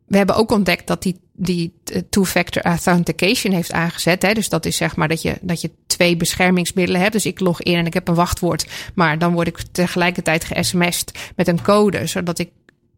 [0.06, 1.74] We hebben ook ontdekt dat die, die
[2.10, 4.22] two-factor authentication heeft aangezet.
[4.22, 4.32] Hè?
[4.32, 7.12] Dus dat is zeg maar dat je, dat je twee beschermingsmiddelen hebt.
[7.12, 8.66] Dus ik log in en ik heb een wachtwoord.
[8.94, 12.06] Maar dan word ik tegelijkertijd ge-sms'd met een code.
[12.06, 12.50] Zodat ik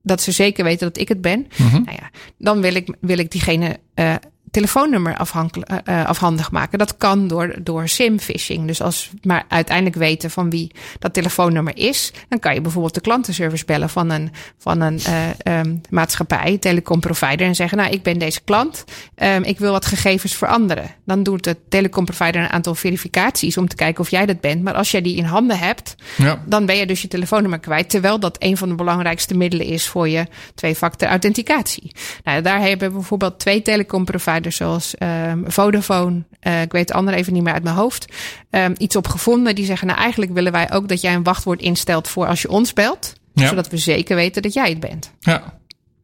[0.03, 1.47] dat ze zeker weten dat ik het ben.
[1.57, 1.85] Mm-hmm.
[1.85, 4.15] Nou ja, dan wil ik, wil ik diegene uh,
[4.51, 6.79] telefoonnummer afhankelijk, uh, afhandig maken.
[6.79, 8.67] Dat kan door, door simphishing.
[8.67, 13.01] Dus als maar uiteindelijk weten van wie dat telefoonnummer is, dan kan je bijvoorbeeld de
[13.01, 15.01] klantenservice bellen van een, van een
[15.45, 18.85] uh, um, maatschappij, telecomprovider, en zeggen: Nou, ik ben deze klant,
[19.17, 20.91] um, ik wil wat gegevens veranderen.
[21.05, 24.63] Dan doet de telecomprovider een aantal verificaties om te kijken of jij dat bent.
[24.63, 26.43] Maar als jij die in handen hebt, ja.
[26.47, 27.91] dan ben je dus je telefoonnummer kwijt.
[27.91, 31.93] Terwijl dat een van de belangrijkste middelen is voor je twee-factor authenticatie.
[32.25, 37.33] Nou, daar hebben bijvoorbeeld twee telecomproviders zoals um, Vodafone, uh, ik weet de andere even
[37.33, 38.13] niet meer uit mijn hoofd,
[38.51, 39.55] um, iets op gevonden.
[39.55, 42.51] Die zeggen, nou eigenlijk willen wij ook dat jij een wachtwoord instelt voor als je
[42.51, 43.13] ons belt.
[43.35, 43.49] Ja.
[43.49, 45.11] Zodat we zeker weten dat jij het bent.
[45.21, 45.59] Ja.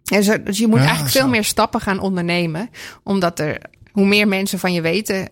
[0.04, 1.20] En zo, dus je moet ja, eigenlijk zo.
[1.20, 2.70] veel meer stappen gaan ondernemen.
[3.02, 3.58] Omdat er
[3.92, 5.30] hoe meer mensen van je weten,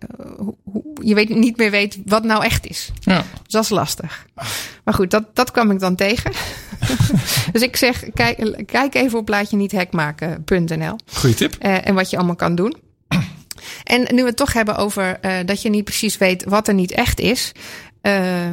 [0.65, 2.91] hoe, je weet, niet meer weet wat nou echt is.
[3.01, 3.25] Ja.
[3.43, 4.27] Dus dat is lastig.
[4.85, 6.33] Maar goed, dat, dat kwam ik dan tegen.
[7.53, 10.97] dus ik zeg, kijk, kijk even op laatje niet hackmaken.nl.
[11.13, 11.57] Goeie tip.
[11.65, 12.77] Uh, en wat je allemaal kan doen.
[13.85, 16.75] En nu we het toch hebben over uh, dat je niet precies weet wat er
[16.75, 17.53] niet echt is.
[18.03, 18.51] Uh,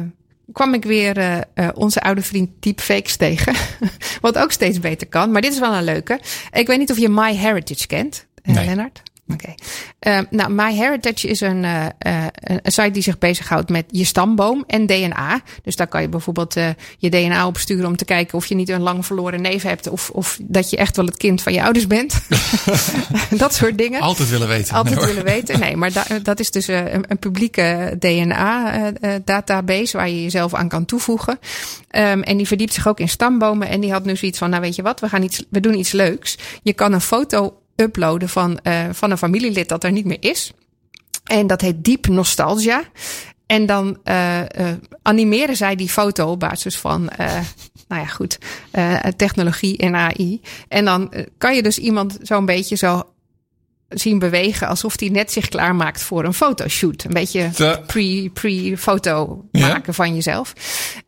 [0.52, 3.54] kwam ik weer uh, uh, onze oude vriend Deepfakes tegen.
[4.20, 5.30] wat ook steeds beter kan.
[5.32, 6.20] Maar dit is wel een leuke.
[6.52, 8.64] Ik weet niet of je MyHeritage kent, nee.
[8.64, 9.02] Lennart.
[9.32, 9.54] Oké.
[10.00, 10.18] Okay.
[10.20, 14.64] Uh, nou, MyHeritage is een, uh, uh, een site die zich bezighoudt met je stamboom
[14.66, 15.40] en DNA.
[15.62, 16.54] Dus daar kan je bijvoorbeeld
[16.98, 19.88] je DNA opsturen om te kijken of je niet een lang verloren neef hebt.
[19.88, 22.20] Of, of dat je echt wel het kind van je ouders bent.
[23.30, 24.00] dat soort dingen.
[24.00, 24.74] Altijd willen weten.
[24.74, 25.60] Altijd nee, willen weten.
[25.60, 30.84] Nee, maar da dat is dus een, een publieke DNA-database waar je jezelf aan kan
[30.84, 31.38] toevoegen.
[31.90, 33.68] Um, en die verdiept zich ook in stambomen.
[33.68, 35.78] En die had nu zoiets van, nou weet je wat, we, gaan iets, we doen
[35.78, 36.38] iets leuks.
[36.62, 40.52] Je kan een foto uploaden van, uh, van een familielid dat er niet meer is.
[41.24, 42.82] En dat heet Diep Nostalgia.
[43.46, 44.46] En dan uh, uh,
[45.02, 47.10] animeren zij die foto op basis van,
[47.88, 48.38] nou ja, goed,
[49.16, 50.40] technologie en AI.
[50.68, 53.02] En dan kan je dus iemand zo'n beetje zo
[53.88, 57.04] zien bewegen alsof hij net zich klaarmaakt voor een fotoshoot.
[57.04, 57.50] Een beetje
[58.32, 59.92] pre-foto pre maken ja?
[59.92, 60.52] van jezelf.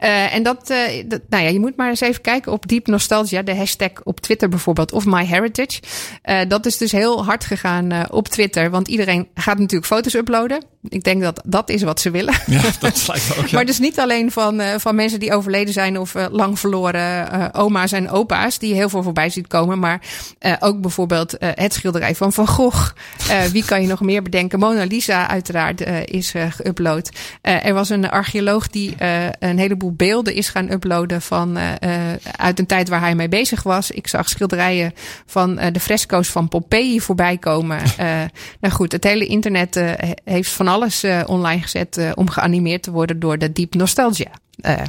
[0.01, 0.79] Uh, en dat, uh,
[1.09, 4.21] dat, nou ja, je moet maar eens even kijken op Deep Nostalgia, de hashtag op
[4.21, 5.81] Twitter bijvoorbeeld, of MyHeritage.
[6.25, 10.65] Uh, dat is dus heel hard gegaan op Twitter, want iedereen gaat natuurlijk foto's uploaden.
[10.89, 12.35] Ik denk dat dat is wat ze willen.
[12.47, 13.47] Ja, dat lijkt me ook.
[13.47, 13.57] Ja.
[13.57, 17.29] Maar dus niet alleen van, uh, van mensen die overleden zijn of uh, lang verloren
[17.35, 19.79] uh, oma's en opa's, die je heel veel voorbij ziet komen.
[19.79, 20.01] Maar
[20.61, 22.93] ook bijvoorbeeld het schilderij van Van Gogh.
[23.53, 24.59] wie kan je nog meer bedenken?
[24.59, 27.09] Mona Lisa uiteraard is geüpload.
[27.41, 28.95] er was een archeoloog die
[29.39, 31.59] een heleboel beelden is gaan uploaden van,
[32.37, 33.91] uit een tijd waar hij mee bezig was.
[33.91, 34.95] Ik zag schilderijen
[35.27, 37.81] van de fresco's van Pompeii voorbij komen.
[38.61, 39.81] nou goed, het hele internet
[40.25, 44.31] heeft van alles online gezet om geanimeerd te worden door de Deep Nostalgia
[44.63, 44.83] uh,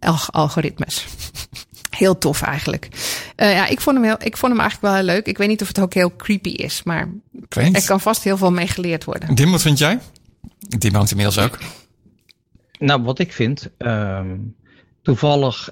[0.00, 1.06] uh, algoritmes.
[1.90, 2.88] Heel tof eigenlijk.
[3.36, 5.26] Uh, ja, ik vond, hem heel, ik vond hem eigenlijk wel heel leuk.
[5.26, 7.08] Ik weet niet of het ook heel creepy is, maar
[7.48, 9.34] er kan vast heel veel mee geleerd worden.
[9.34, 9.98] Dim, wat vind jij?
[10.58, 11.58] Dim hangt inmiddels ook.
[12.78, 14.54] Nou, wat ik vind, um,
[15.02, 15.70] toevallig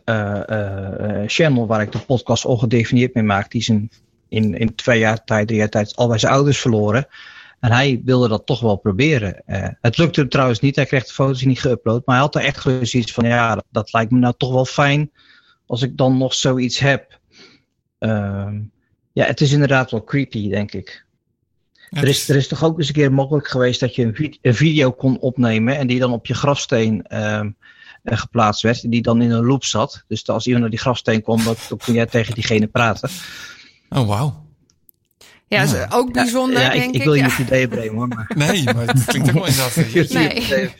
[1.26, 3.90] Channel, waar ik de podcast ongedefinieerd mee maak, die is in,
[4.28, 7.06] in, in twee jaar tijd, drie jaar tijd al bij zijn ouders verloren.
[7.62, 9.42] En hij wilde dat toch wel proberen.
[9.46, 10.76] Uh, het lukte hem trouwens niet.
[10.76, 12.04] Hij kreeg de foto's niet geüpload.
[12.04, 14.64] Maar hij had er echt zoiets van: ja, dat, dat, lijkt me nou toch wel
[14.64, 15.10] fijn.
[15.66, 17.20] Als ik dan nog zoiets heb.
[17.98, 18.48] Uh,
[19.12, 21.06] ja, het is inderdaad wel creepy, denk ik.
[21.90, 24.38] Er is, er is toch ook eens een keer mogelijk geweest dat je een, vid
[24.42, 25.76] een video kon opnemen.
[25.76, 27.44] En die dan op je grafsteen uh,
[28.04, 28.90] geplaatst werd.
[28.90, 30.04] Die dan in een loop zat.
[30.08, 33.10] Dus als iemand naar die grafsteen kwam, dan, dan kon jij tegen diegene praten.
[33.88, 34.50] Oh, wauw.
[35.52, 35.86] Ja, ja.
[35.90, 36.94] ook bijzonder, ja, denk ik.
[36.94, 38.08] Ik wil je niet ideeën brengen hoor.
[38.08, 38.30] Maar.
[38.34, 40.10] Nee, maar het klinkt ook wel inderdaad.
[40.50, 40.70] nee.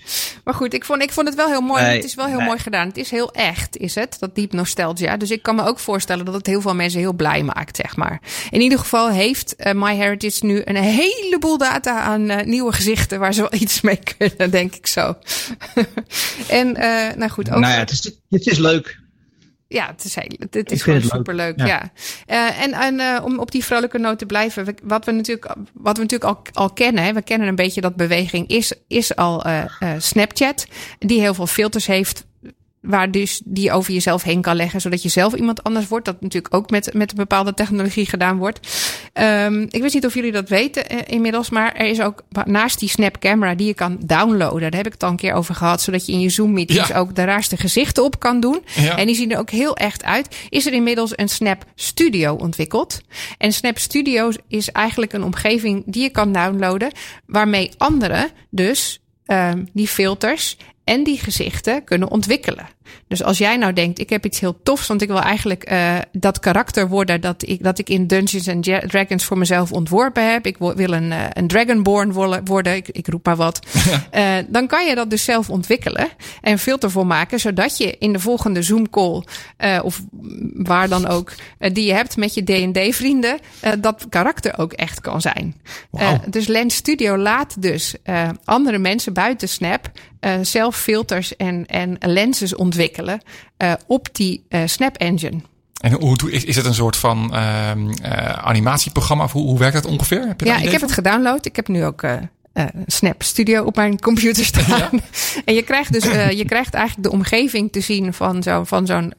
[0.45, 1.83] Maar goed, ik vond, ik vond het wel heel mooi.
[1.83, 2.47] Nee, het is wel heel nee.
[2.47, 2.89] mooi gedaan.
[2.89, 4.17] Het is heel echt, is het?
[4.19, 5.17] Dat diep nostalgia.
[5.17, 7.97] Dus ik kan me ook voorstellen dat het heel veel mensen heel blij maakt, zeg
[7.97, 8.21] maar.
[8.51, 13.35] In ieder geval heeft uh, MyHeritage nu een heleboel data aan uh, nieuwe gezichten waar
[13.35, 15.17] ze wel iets mee kunnen, denk ik zo.
[16.49, 17.51] en, uh, nou goed.
[17.51, 19.02] Ook nou ja, het is, het is leuk
[19.73, 21.59] ja, het is, heel, het is gewoon superleuk.
[21.59, 21.67] Ja.
[21.67, 21.91] ja.
[22.27, 25.97] Uh, en en uh, om op die vrolijke noot te blijven, wat we natuurlijk, wat
[25.97, 29.47] we natuurlijk al, al kennen, hè, we kennen een beetje dat beweging, is, is al
[29.47, 29.65] uh,
[29.99, 30.67] Snapchat,
[30.99, 32.25] die heel veel filters heeft
[32.83, 36.05] waar dus die je over jezelf heen kan leggen, zodat je zelf iemand anders wordt.
[36.05, 38.61] Dat natuurlijk ook met, met een bepaalde technologie gedaan wordt.
[39.15, 42.79] Um, ik weet niet of jullie dat weten uh, inmiddels, maar er is ook naast
[42.79, 44.61] die Snap Camera die je kan downloaden.
[44.61, 46.89] Daar heb ik het al een keer over gehad, zodat je in je Zoom meetings
[46.89, 46.99] ja.
[46.99, 48.65] ook de raarste gezichten op kan doen.
[48.75, 48.99] Ja.
[48.99, 50.37] En die zien er ook heel echt uit.
[50.49, 53.01] Is er inmiddels een Snap Studio ontwikkeld?
[53.39, 56.93] En Snap Studio is eigenlijk een omgeving die je kan downloaden,
[57.27, 62.69] waarmee anderen dus um, die filters en die gezichten kunnen ontwikkelen.
[63.13, 65.95] Dus als jij nou denkt, ik heb iets heel tofs, want ik wil eigenlijk uh,
[66.13, 70.47] dat karakter worden dat ik, dat ik in Dungeons and Dragons voor mezelf ontworpen heb.
[70.47, 72.13] Ik wil een, uh, een Dragonborn
[72.45, 73.61] worden, ik, ik roep maar wat.
[74.13, 74.39] Ja.
[74.41, 76.09] Uh, dan kan je dat dus zelf ontwikkelen
[76.41, 79.25] en filter voor maken, zodat je in de volgende Zoom call
[79.83, 80.03] of
[80.55, 83.39] waar dan ook die je hebt met je D&D vrienden,
[83.79, 85.55] dat karakter ook echt kan zijn.
[85.91, 86.19] Wow.
[86.29, 87.95] dus Lens Studio laat dus
[88.45, 89.91] andere mensen buiten Snap
[90.43, 92.82] zelf filters en, en lenses ontwikkelen
[93.59, 95.41] uh, op die uh, Snap Engine.
[95.81, 97.71] En hoe is, is het een soort van uh,
[98.33, 99.25] animatieprogramma?
[99.25, 100.27] Of hoe, hoe werkt dat ongeveer?
[100.27, 100.81] Heb je ja, ik heb van?
[100.81, 101.47] het gedownload.
[101.47, 102.15] Ik heb nu ook uh,
[102.87, 104.79] Snap Studio op mijn computer staan.
[104.79, 104.91] Ja.
[105.45, 106.05] en je krijgt dus
[106.37, 109.13] je krijgt eigenlijk de omgeving te zien van zo'n van zo'n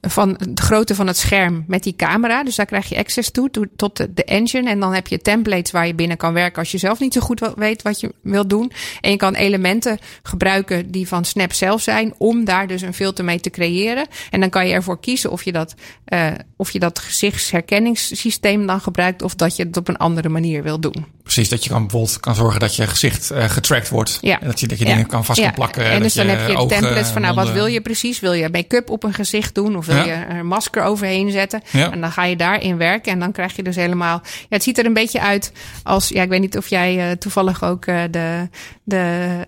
[0.00, 2.44] van de grootte van het scherm met die camera.
[2.44, 4.70] Dus daar krijg je access toe, tot de, engine.
[4.70, 7.20] En dan heb je templates waar je binnen kan werken als je zelf niet zo
[7.20, 8.72] goed weet wat je wilt doen.
[9.00, 13.24] En je kan elementen gebruiken die van Snap zelf zijn, om daar dus een filter
[13.24, 14.06] mee te creëren.
[14.30, 15.74] En dan kan je ervoor kiezen of je dat,
[16.08, 20.62] uh, of je dat gezichtsherkenningssysteem dan gebruikt, of dat je het op een andere manier
[20.62, 21.15] wil doen.
[21.26, 24.18] Precies, dat je kan bijvoorbeeld kan zorgen dat je gezicht uh, getracked wordt.
[24.20, 24.40] Ja.
[24.40, 24.90] En dat je, dat je ja.
[24.90, 25.44] dingen kan vast ja.
[25.44, 25.84] kan plakken.
[25.84, 28.20] En dus dan heb je ogen, templates van nou, wat wil je precies?
[28.20, 29.76] Wil je make-up op een gezicht doen?
[29.76, 31.62] Of wil je een masker overheen zetten?
[31.72, 34.20] En dan ga je daarin werken en dan krijg je dus helemaal...
[34.24, 35.52] Ja, het ziet er een beetje uit
[35.82, 36.08] als...
[36.08, 38.48] Ja, ik weet niet of jij uh, toevallig ook uh, de...
[38.84, 39.46] de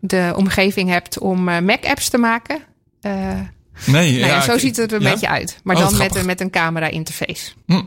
[0.00, 2.60] de omgeving hebt om Mac-apps te maken.
[3.86, 5.60] nee, nou zo ik, ziet het er een beetje uit.
[5.62, 7.52] Maar oh, dan met met een camera-interface.
[7.66, 7.82] Hm.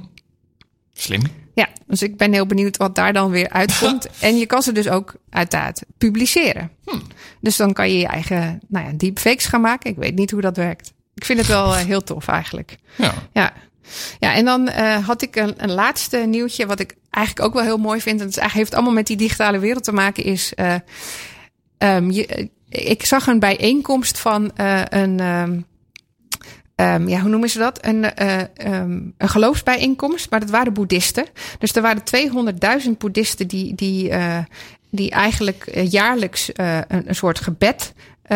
[0.93, 1.21] Slim.
[1.55, 4.07] Ja, dus ik ben heel benieuwd wat daar dan weer uitkomt.
[4.19, 6.71] en je kan ze dus ook uiteraard publiceren.
[6.85, 6.99] Hm.
[7.41, 9.89] Dus dan kan je je eigen nou ja, deepfakes gaan maken.
[9.89, 10.93] Ik weet niet hoe dat werkt.
[11.13, 12.77] Ik vind het wel uh, heel tof eigenlijk.
[12.95, 13.13] Ja.
[13.33, 13.53] Ja,
[14.19, 17.63] ja en dan uh, had ik een, een, laatste nieuwtje wat ik eigenlijk ook wel
[17.63, 18.19] heel mooi vind.
[18.19, 20.23] En het heeft allemaal met die digitale wereld te maken.
[20.23, 20.75] Is uh,
[21.77, 24.51] um, je, ik zag een bijeenkomst van
[24.89, 25.19] een...
[25.19, 25.65] Um,
[26.75, 27.85] Um, ja, hoe noemen ze dat?
[27.85, 28.41] Een, uh,
[28.81, 31.25] um, een geloofsbijeenkomst, maar dat waren boeddhisten.
[31.59, 32.03] Dus er waren
[32.85, 34.37] 200.000 boeddhisten die, die, uh,
[34.89, 37.93] die eigenlijk jaarlijks uh, een, een soort gebed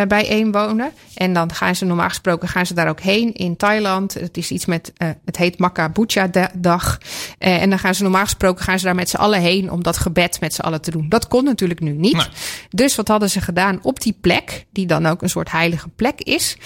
[0.08, 0.92] bijeenwonen.
[1.16, 4.14] En dan gaan ze normaal gesproken gaan ze daar ook heen in Thailand.
[4.14, 4.94] Het is iets met,
[5.26, 5.92] het heet Makka
[6.54, 6.98] dag.
[7.40, 9.84] Uh, en dan gaan ze normaal gesproken gaan ze daar met z'n allen heen om
[9.84, 11.10] dat gebed met z'n allen te doen.
[11.10, 12.16] Dat kon natuurlijk nu niet.
[12.16, 12.28] Nee.
[12.70, 16.22] Dus wat hadden ze gedaan op die plek, die dan ook een soort heilige plek
[16.22, 16.58] is?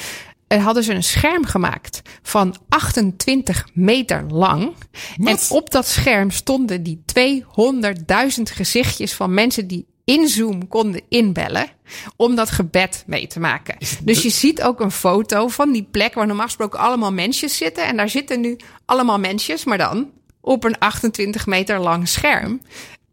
[0.59, 4.73] Hadden ze een scherm gemaakt van 28 meter lang.
[5.15, 5.49] Wat?
[5.49, 11.67] En op dat scherm stonden die 200.000 gezichtjes van mensen die in Zoom konden inbellen
[12.15, 13.77] om dat gebed mee te maken.
[14.03, 17.85] Dus je ziet ook een foto van die plek waar normaal gesproken allemaal mensjes zitten.
[17.85, 22.61] En daar zitten nu allemaal mensjes, maar dan op een 28 meter lang scherm.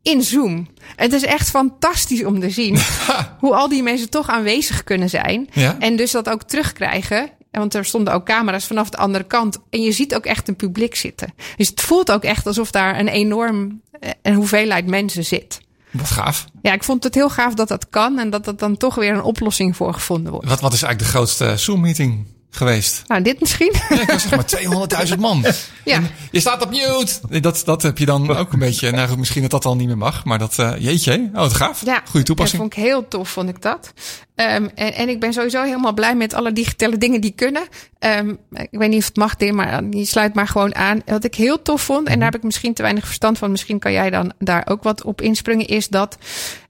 [0.02, 0.68] In Zoom.
[0.96, 2.78] Het is echt fantastisch om te zien
[3.40, 5.48] hoe al die mensen toch aanwezig kunnen zijn.
[5.52, 5.76] Ja?
[5.78, 9.58] En dus dat ook terugkrijgen want er stonden ook camera's vanaf de andere kant.
[9.70, 11.34] En je ziet ook echt een publiek zitten.
[11.56, 13.80] Dus het voelt ook echt alsof daar een enorm
[14.22, 15.60] een hoeveelheid mensen zit.
[15.90, 16.44] Wat gaaf.
[16.62, 19.12] Ja, ik vond het heel gaaf dat dat kan en dat er dan toch weer
[19.12, 20.48] een oplossing voor gevonden wordt.
[20.48, 23.02] Wat, wat is eigenlijk de grootste Zoom-meeting geweest?
[23.06, 23.72] Nou, dit misschien.
[23.88, 25.44] Ja, ik was zeg maar 200.000 man.
[25.84, 26.00] Ja.
[26.30, 27.40] je staat op mute.
[27.40, 28.90] Dat, dat heb je dan ook een beetje.
[28.90, 31.30] Nou, misschien dat dat al niet meer mag, maar dat, uh, jeetje.
[31.34, 31.84] Oh, het gaaf.
[31.84, 32.62] Ja, Goede toepassing.
[32.62, 33.92] Dat vond ik heel tof, vond ik dat.
[34.34, 37.62] Um, en, en ik ben sowieso helemaal blij met alle digitale dingen die kunnen.
[37.98, 41.02] Um, ik weet niet of het mag, Tim, maar je sluit maar gewoon aan.
[41.06, 43.50] Wat ik heel tof vond, en daar heb ik misschien te weinig verstand van.
[43.50, 46.16] Misschien kan jij dan daar ook wat op inspringen, is dat...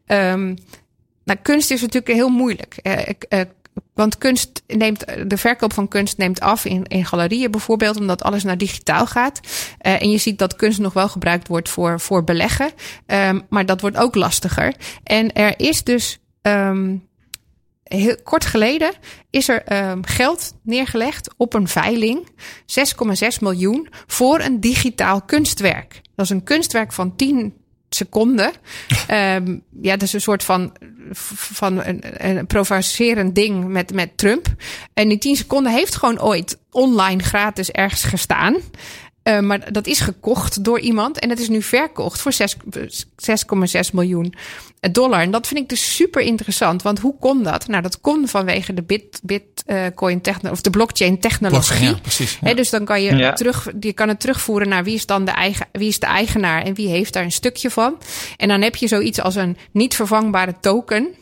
[0.07, 0.57] Um,
[1.25, 2.79] nou, kunst is natuurlijk heel moeilijk.
[2.83, 3.41] Uh,
[3.95, 8.45] want kunst neemt, de verkoop van kunst neemt af in, in galerieën bijvoorbeeld, omdat alles
[8.45, 9.41] naar digitaal gaat.
[9.43, 12.71] Uh, en je ziet dat kunst nog wel gebruikt wordt voor, voor beleggen.
[13.07, 14.75] Um, maar dat wordt ook lastiger.
[15.03, 16.19] En er is dus.
[16.43, 17.09] Um,
[17.85, 18.93] heel kort geleden
[19.31, 26.01] is er um, geld neergelegd op een veiling, 6,6 miljoen, voor een digitaal kunstwerk.
[26.15, 27.55] Dat is een kunstwerk van 10
[27.91, 28.53] seconden.
[29.11, 30.73] um, ja, dat is een soort van,
[31.53, 34.47] van een, een provocerend ding met, met Trump.
[34.95, 38.57] En die 10 seconden heeft gewoon ooit online gratis ergens gestaan.
[39.25, 42.41] Uh, maar dat is gekocht door iemand en het is nu verkocht voor 6,6
[43.93, 44.35] miljoen
[44.81, 45.21] dollar.
[45.21, 46.83] En dat vind ik dus super interessant.
[46.83, 47.67] Want hoe kon dat?
[47.67, 51.89] Nou, dat kon vanwege de bit, bitcoin technologie of de blockchain technologie.
[51.89, 52.39] ja, precies.
[52.41, 52.55] Ja.
[52.55, 53.33] dus dan kan je, ja.
[53.33, 56.63] terug, je kan het terugvoeren naar wie is dan de, eigen, wie is de eigenaar
[56.63, 57.99] en wie heeft daar een stukje van.
[58.37, 61.15] En dan heb je zoiets als een niet vervangbare token.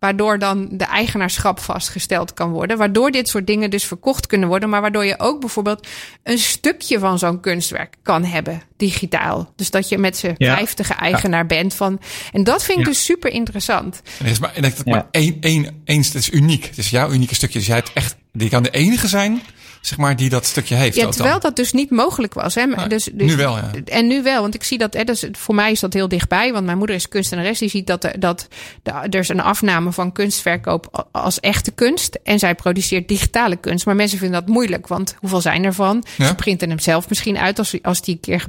[0.00, 2.78] Waardoor dan de eigenaarschap vastgesteld kan worden.
[2.78, 4.68] Waardoor dit soort dingen dus verkocht kunnen worden.
[4.68, 5.86] Maar waardoor je ook bijvoorbeeld
[6.22, 9.52] een stukje van zo'n kunstwerk kan hebben digitaal.
[9.56, 10.54] Dus dat je met z'n ja.
[10.54, 11.46] vijftige eigenaar ja.
[11.46, 12.00] bent van.
[12.32, 12.90] En dat vind ik ja.
[12.90, 14.02] dus super interessant.
[14.04, 16.64] En het is maar, en dat maar één, één, één, het is uniek.
[16.64, 17.58] Het is jouw unieke stukje.
[17.58, 19.42] Dus jij hebt echt, die kan de enige zijn
[19.80, 20.96] zeg maar, die dat stukje heeft.
[20.96, 22.54] Ja, terwijl dat dus niet mogelijk was.
[22.54, 22.66] Hè?
[22.88, 23.70] Dus, dus, nu wel, ja.
[23.84, 26.52] En nu wel, want ik zie dat, hè, dus voor mij is dat heel dichtbij,
[26.52, 27.58] want mijn moeder is kunstenares.
[27.58, 28.48] Die ziet dat, er, dat
[28.82, 32.18] er is een afname van kunstverkoop als echte kunst.
[32.22, 33.86] En zij produceert digitale kunst.
[33.86, 36.04] Maar mensen vinden dat moeilijk, want hoeveel zijn er van?
[36.16, 36.26] Ja?
[36.26, 38.44] Ze printen hem zelf misschien uit als, als die een keer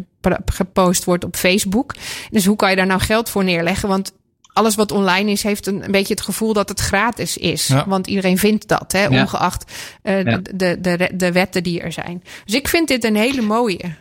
[0.46, 1.96] gepost wordt op Facebook.
[2.30, 3.90] Dus hoe kan je daar nou geld voor neerleggen?
[3.90, 4.12] Want
[4.54, 7.68] alles wat online is, heeft een, een beetje het gevoel dat het gratis is.
[7.68, 7.88] Ja.
[7.88, 9.22] Want iedereen vindt dat, hè, ja.
[9.22, 9.72] ongeacht
[10.04, 10.38] uh, ja.
[10.38, 12.24] de, de, de wetten die er zijn.
[12.46, 13.96] Dus ik vind dit een hele mooie.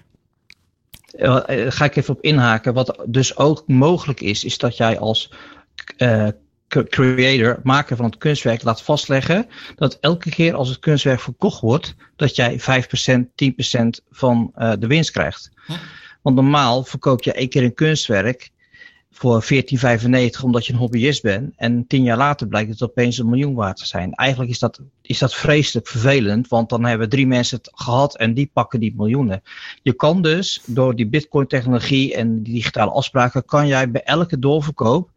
[1.13, 2.75] Uh, ga ik even op inhaken.
[2.75, 5.33] Wat dus ook mogelijk is, is dat jij als
[5.99, 6.29] uh,
[6.69, 9.47] creator, maker van het kunstwerk, laat vastleggen
[9.77, 15.11] dat elke keer als het kunstwerk verkocht wordt, dat jij 5%, 10% van de winst
[15.11, 15.51] krijgt.
[15.67, 15.73] Hm.
[16.23, 18.51] Want normaal verkoop je één keer een kunstwerk
[19.13, 19.51] voor 14,95
[20.43, 21.53] omdat je een hobbyist bent.
[21.57, 24.15] En tien jaar later blijkt het opeens een miljoen waard te zijn.
[24.15, 28.35] Eigenlijk is dat, is dat vreselijk vervelend, want dan hebben drie mensen het gehad en
[28.35, 29.43] die pakken die miljoenen.
[29.83, 34.39] Je kan dus door die bitcoin technologie en die digitale afspraken, kan jij bij elke
[34.39, 35.11] doorverkoop,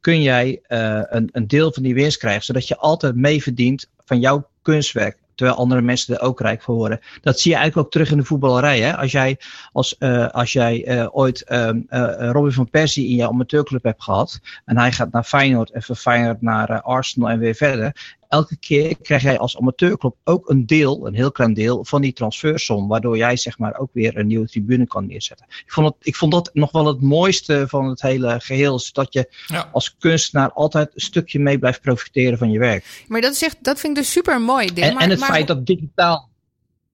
[0.00, 3.88] kun jij uh, een, een deel van die winst krijgen, zodat je altijd mee verdient
[4.04, 7.00] van jouw kunstwerk terwijl andere mensen er ook rijk van worden.
[7.20, 8.80] Dat zie je eigenlijk ook terug in de voetballerij.
[8.80, 8.96] Hè?
[8.96, 9.38] Als jij,
[9.72, 11.70] als, uh, als jij uh, ooit uh,
[12.18, 15.96] Robin van Persie in je amateurclub hebt gehad en hij gaat naar Feyenoord en van
[15.96, 21.06] Feyenoord naar Arsenal en weer verder elke keer krijg jij als amateurclub ook een deel,
[21.06, 22.88] een heel klein deel, van die transfersom.
[22.88, 25.46] Waardoor jij zeg maar ook weer een nieuwe tribune kan neerzetten.
[25.48, 28.76] Ik vond, het, ik vond dat nog wel het mooiste van het hele geheel.
[28.76, 29.68] Is dat je ja.
[29.72, 33.04] als kunstenaar altijd een stukje mee blijft profiteren van je werk.
[33.08, 34.66] Maar dat, is echt, dat vind ik dus super mooi.
[34.66, 36.28] En, maar, en het maar, feit dat digitaal.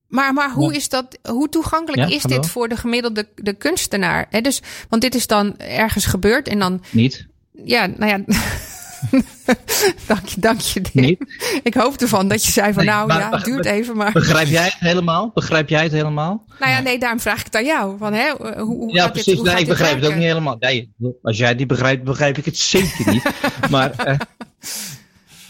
[0.09, 4.26] Maar, maar hoe, is dat, hoe toegankelijk ja, is dit voor de gemiddelde de kunstenaar?
[4.30, 6.82] He, dus, want dit is dan ergens gebeurd en dan.
[6.91, 7.26] Niet.
[7.64, 8.24] Ja, nou ja.
[10.07, 10.81] dank je, dank je.
[10.93, 11.19] Niet?
[11.63, 14.13] Ik hoop ervan dat je zei van nee, nou maar, ja, duurt even maar.
[14.13, 15.31] Begrijp jij het helemaal?
[15.35, 16.45] Begrijp jij het helemaal?
[16.59, 17.99] Nou ja, nee, daarom vraag ik het aan jou.
[17.99, 19.27] Van, hè, hoe, hoe ja, gaat precies.
[19.27, 20.57] Dit, hoe nee, gaat ik begrijp het ook niet helemaal.
[20.59, 20.93] Nee,
[21.23, 23.31] als jij die begrijpt, begrijp ik het zeker niet.
[23.71, 24.15] maar, uh,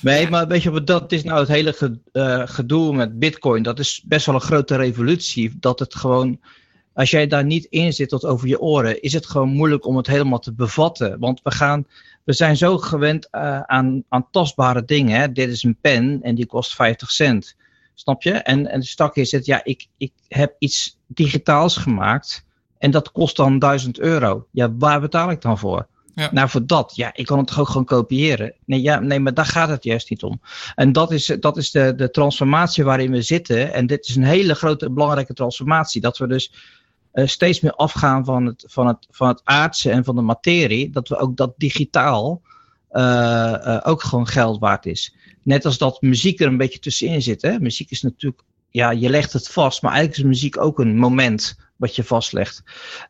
[0.00, 3.62] Nee, maar weet je, dat is nou het hele ge, uh, gedoe met Bitcoin.
[3.62, 5.56] Dat is best wel een grote revolutie.
[5.60, 6.40] Dat het gewoon,
[6.92, 9.96] als jij daar niet in zit tot over je oren, is het gewoon moeilijk om
[9.96, 11.18] het helemaal te bevatten.
[11.18, 11.86] Want we gaan,
[12.26, 15.20] we zijn zo gewend uh, aan, aan tastbare dingen.
[15.20, 15.32] Hè?
[15.32, 17.56] Dit is een pen en die kost 50 cent.
[17.94, 18.32] Snap je?
[18.32, 22.44] En, en de stak is het, ja, ik, ik heb iets digitaals gemaakt
[22.78, 24.46] en dat kost dan 1000 euro.
[24.50, 25.86] Ja, waar betaal ik dan voor?
[26.14, 26.28] Ja.
[26.32, 28.54] Nou, voor dat, ja, ik kan het toch ook gewoon kopiëren.
[28.64, 30.40] Nee, ja, nee, maar daar gaat het juist niet om.
[30.74, 33.72] En dat is, dat is de, de transformatie waarin we zitten.
[33.72, 36.00] En dit is een hele grote, belangrijke transformatie.
[36.00, 36.52] Dat we dus
[37.16, 40.90] uh, steeds meer afgaan van het, van, het, van het aardse en van de materie.
[40.90, 42.42] Dat we ook dat digitaal
[42.92, 43.02] uh,
[43.66, 45.14] uh, ook gewoon geld waard is.
[45.42, 47.42] Net als dat muziek er een beetje tussenin zit.
[47.42, 47.60] Hè?
[47.60, 49.82] Muziek is natuurlijk, ja, je legt het vast.
[49.82, 52.62] Maar eigenlijk is muziek ook een moment wat je vastlegt.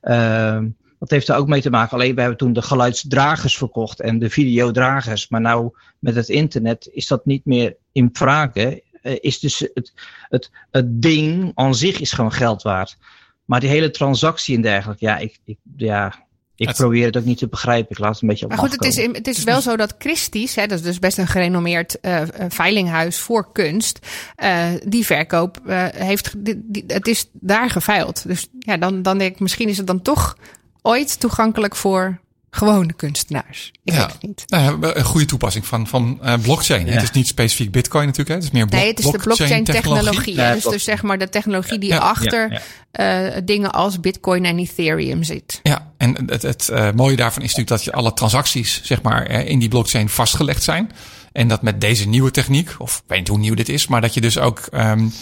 [0.03, 0.63] Uh,
[0.99, 1.93] dat heeft er ook mee te maken.
[1.93, 5.29] Alleen we hebben toen de geluidsdragers verkocht en de videodragers.
[5.29, 8.81] Maar nou met het internet is dat niet meer in vragen.
[9.03, 9.93] Uh, is dus het,
[10.29, 12.99] het, het ding aan zich is gewoon geld waard.
[13.47, 16.27] Maar die hele transactie en dergelijke, ja, ik, ik, ja,
[16.57, 17.91] ik het, probeer het ook niet te begrijpen.
[17.91, 19.95] Ik laat het een beetje op Maar goed, het is, het is wel zo dat
[19.99, 23.99] Christie's, hè, dat is dus best een gerenommeerd uh, veilinghuis voor kunst,
[24.37, 25.61] uh, die verkoop
[25.95, 28.29] heeft, die, die, het is daar geveild.
[28.29, 30.37] Dus ja, dan, dan denk ik, misschien is het dan toch
[30.83, 32.21] ooit toegankelijk voor
[32.57, 33.71] gewone kunstenaars.
[33.85, 33.99] Ik ja.
[33.99, 34.45] weet het niet.
[34.47, 36.87] Nou een goede toepassing van, van uh, blockchain.
[36.87, 36.93] Ja.
[36.93, 38.29] Het is niet specifiek bitcoin natuurlijk.
[38.29, 38.35] Hè.
[38.35, 40.35] Het is meer nee, het is de blockchain technologie.
[40.35, 42.63] Ja, dus, dus zeg maar de technologie die achter
[43.01, 45.61] uh, dingen als bitcoin en ethereum zit.
[45.63, 49.31] Ja, en het, het uh, mooie daarvan is natuurlijk dat je alle transacties zeg maar
[49.31, 50.93] in die blockchain vastgelegd zijn.
[51.33, 54.01] En dat met deze nieuwe techniek, of ik weet niet hoe nieuw dit is, maar
[54.01, 55.13] dat je dus ook um,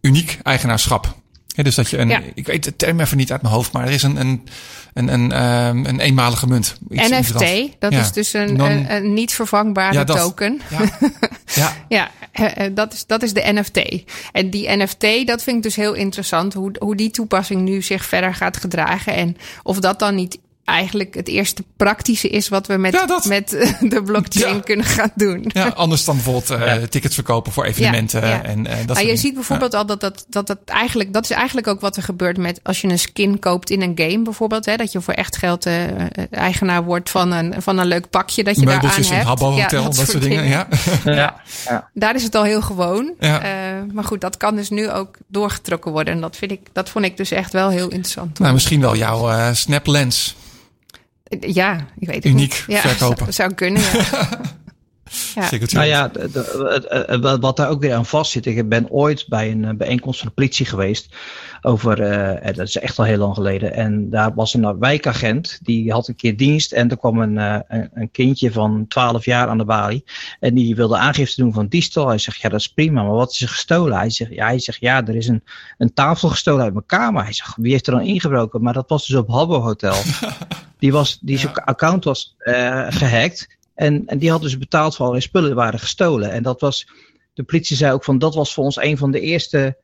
[0.00, 1.16] uniek eigenaarschap
[1.52, 2.22] ja, dus dat je een, ja.
[2.34, 4.42] ik weet de term even niet uit mijn hoofd, maar er is een, een,
[4.94, 6.76] een, een, um, een eenmalige munt.
[6.90, 8.00] Iets NFT, dat ja.
[8.00, 10.60] is dus een, Non, een, een, niet vervangbare ja, dat, token.
[10.70, 12.10] Ja, ja.
[12.32, 14.04] ja, dat, is, dat is de NFT.
[14.32, 18.04] En die NFT, dat vind ik dus heel interessant, hoe, hoe die toepassing nu zich
[18.04, 19.14] verder gaat gedragen.
[19.14, 23.48] En of dat dan niet eigenlijk het eerste praktische is wat we met, ja, met
[23.80, 24.60] de blockchain ja.
[24.60, 25.44] kunnen gaan doen.
[25.46, 28.28] Ja, anders dan bijvoorbeeld uh, tickets verkopen voor evenementen.
[28.28, 31.24] Ja, en, uh, dat maar je ziet bijvoorbeeld al dat dat, dat dat eigenlijk, dat
[31.24, 34.22] is eigenlijk ook wat er gebeurt met als je een skin koopt in een game
[34.22, 34.66] bijvoorbeeld.
[34.66, 35.74] Hè, dat je voor echt geld uh,
[36.30, 39.10] eigenaar wordt van een, van een leuk pakje dat je daar aan hebt.
[39.10, 40.42] een Habbo Hotel, dat, dat soort dingen.
[40.42, 40.66] dingen.
[41.04, 41.40] Ja.
[41.68, 41.90] ja.
[41.94, 43.14] Daar is het al heel gewoon.
[43.92, 46.14] maar goed, dat kan dus nu ook doorgetrokken worden.
[46.14, 48.38] En dat, vind ik, dat vond ik dus echt wel heel interessant.
[48.38, 50.34] Nou, misschien wel jouw Snap Lens.
[51.40, 52.80] Ja, ik weet het Uniek niet.
[52.80, 53.18] verkopen.
[53.18, 54.28] Zou, zou kunnen, ja.
[55.34, 55.50] Ja.
[55.72, 58.46] Nou ja, de, de, de, wat daar ook weer aan vast zit.
[58.46, 61.14] Ik ben ooit bij een bijeenkomst van de politie geweest.
[61.62, 63.74] Over, uh, dat is echt al heel lang geleden.
[63.74, 65.58] En daar was een wijkagent.
[65.62, 66.72] Die had een keer dienst.
[66.72, 70.04] En er kwam een, uh, een kindje van 12 jaar aan de balie.
[70.40, 72.08] En die wilde aangifte doen van diefstal.
[72.08, 73.02] Hij zegt, ja dat is prima.
[73.02, 73.98] Maar wat is er gestolen?
[73.98, 75.44] Hij zegt, ja, hij zegt, ja er is een,
[75.78, 77.22] een tafel gestolen uit mijn kamer.
[77.22, 78.62] Hij zegt, wie heeft er dan ingebroken?
[78.62, 79.96] Maar dat was dus op Habbo Hotel.
[80.78, 81.40] Die, was, die ja.
[81.40, 83.48] zijn account was uh, gehackt.
[83.74, 86.30] En, en die had dus betaald voor allerlei spullen waren gestolen.
[86.30, 86.88] En dat was,
[87.34, 89.76] de politie zei ook van, dat was voor ons een van de eerste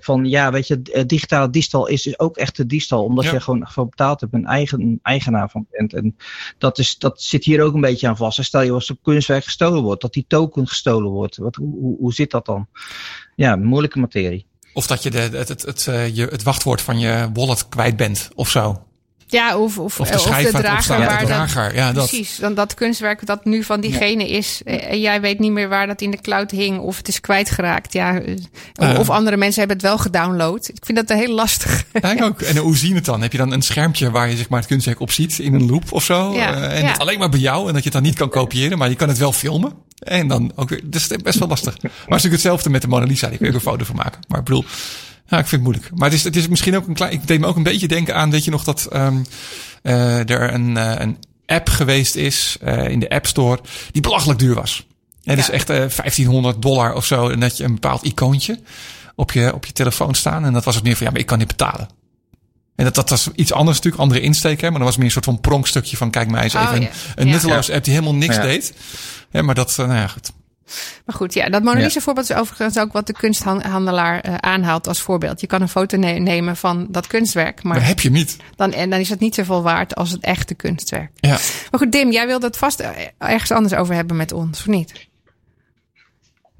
[0.00, 3.04] van ja, weet je, digitale diefstal is dus ook echt de diefstal.
[3.04, 3.32] Omdat ja.
[3.32, 5.94] je gewoon voor betaald hebt, een eigen eigenaar van bent.
[5.94, 6.16] En
[6.58, 8.38] dat, is, dat zit hier ook een beetje aan vast.
[8.38, 11.36] En stel je als een kunstwerk gestolen wordt, dat die token gestolen wordt.
[11.36, 12.66] Wat, hoe, hoe, hoe zit dat dan?
[13.36, 14.46] Ja, moeilijke materie.
[14.72, 17.96] Of dat je de, het, het, het, het, je, het wachtwoord van je wallet kwijt
[17.96, 18.82] bent of zo.
[19.32, 20.98] Ja, of, of, of de, of de drager.
[20.98, 21.64] Ja, waar de drager.
[21.64, 22.08] Dat, ja, dat.
[22.08, 24.36] Precies, dan dat kunstwerk dat nu van diegene ja.
[24.36, 24.60] is.
[24.64, 26.78] En jij weet niet meer waar dat in de cloud hing.
[26.78, 27.92] Of het is kwijtgeraakt.
[27.92, 30.68] Ja, uh, of andere mensen hebben het wel gedownload.
[30.68, 31.84] Ik vind dat heel lastig.
[32.02, 32.40] Ja, ook.
[32.40, 33.22] En hoe zien het dan?
[33.22, 35.70] Heb je dan een schermpje waar je zeg maar, het kunstwerk op ziet in een
[35.70, 36.34] loop of zo?
[36.34, 37.68] Ja, uh, en alleen maar bij jou.
[37.68, 38.78] En dat je het dan niet kan kopiëren.
[38.78, 39.72] Maar je kan het wel filmen.
[39.98, 40.80] En dan ook weer.
[40.84, 41.82] Dat is best wel lastig.
[41.82, 43.28] Maar het is natuurlijk hetzelfde met de Mona Lisa.
[43.28, 44.20] Die kun je ook een foto van maken.
[44.28, 44.64] Maar ik bedoel...
[45.26, 45.90] Ja, ik vind het moeilijk.
[45.94, 47.12] Maar het is, het is misschien ook een klein.
[47.12, 49.24] Ik deed me ook een beetje denken aan, weet je nog, dat um,
[49.82, 53.60] uh, er een, uh, een app geweest is uh, in de App Store
[53.90, 54.86] die belachelijk duur was.
[55.24, 55.42] Het ja.
[55.42, 57.28] is echt 1500 dollar of zo.
[57.28, 58.60] En dat je een bepaald icoontje
[59.14, 60.44] op je, op je telefoon staan.
[60.44, 61.88] En dat was het meer van ja, maar ik kan niet betalen.
[62.74, 64.60] En dat, dat was iets anders natuurlijk, andere insteek.
[64.60, 64.70] Hè?
[64.70, 66.68] Maar dat was meer een soort van pronkstukje van kijk mij eens even.
[66.68, 67.32] Oh, een, een ja.
[67.32, 68.42] nutteloze app die helemaal niks ja.
[68.42, 68.74] deed.
[69.30, 70.32] Ja, maar dat, nou ja, goed.
[71.06, 72.00] Maar goed, ja, dat Mona Lisa ja.
[72.00, 75.40] voorbeeld is overigens ook wat de kunsthandelaar uh, aanhaalt als voorbeeld.
[75.40, 78.36] Je kan een foto ne nemen van dat kunstwerk, maar, maar heb je niet.
[78.56, 81.10] Dan, en dan is het niet zoveel waard als het echte kunstwerk.
[81.14, 81.38] Ja.
[81.70, 82.82] Maar goed, Dim, jij wilde het vast
[83.18, 85.10] ergens anders over hebben met ons, of niet?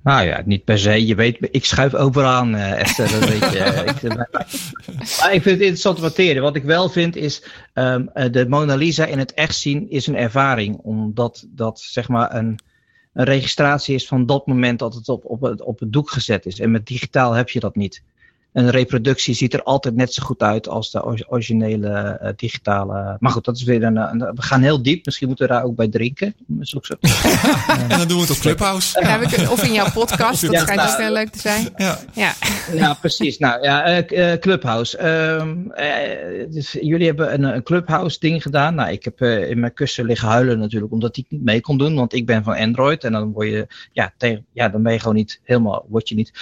[0.03, 1.07] Nou ja, niet per se.
[1.07, 3.11] Je weet, ik schuif overal aan, uh, Esther.
[3.11, 3.85] Dat weet je.
[4.03, 4.15] ik,
[5.21, 6.41] maar ik vind het interessant materie.
[6.41, 7.45] Wat ik wel vind is,
[7.75, 10.77] um, de Mona Lisa in het echt zien is een ervaring.
[10.77, 12.59] Omdat dat, zeg maar, een
[13.13, 16.47] een registratie is van dat moment dat het op, op, het, op het doek gezet
[16.47, 16.61] is.
[16.61, 18.03] En met digitaal heb je dat niet
[18.53, 23.17] een reproductie ziet er altijd net zo goed uit als de originele uh, digitale.
[23.19, 25.05] Maar goed, dat is weer een, een, We gaan heel diep.
[25.05, 26.35] Misschien moeten we daar ook bij drinken.
[26.61, 26.81] Zo.
[27.79, 29.01] en dan doen we het op Clubhouse.
[29.01, 30.43] Ja, we kunnen, of in jouw podcast.
[30.43, 31.69] Dat ja, schijnt nou, snel leuk te zijn.
[31.77, 32.35] Ja, ja.
[32.73, 33.39] ja precies.
[33.39, 34.97] Nou ja, uh, Clubhouse.
[36.51, 38.75] dus jullie hebben een, een Clubhouse ding gedaan.
[38.75, 41.95] Nou, ik heb in mijn kussen liggen huilen natuurlijk, omdat ik niet mee kon doen.
[41.95, 43.05] Want ik ben van Android.
[43.05, 46.15] En dan word je, ja, tegen, ja dan ben je gewoon niet helemaal, word je
[46.15, 46.33] niet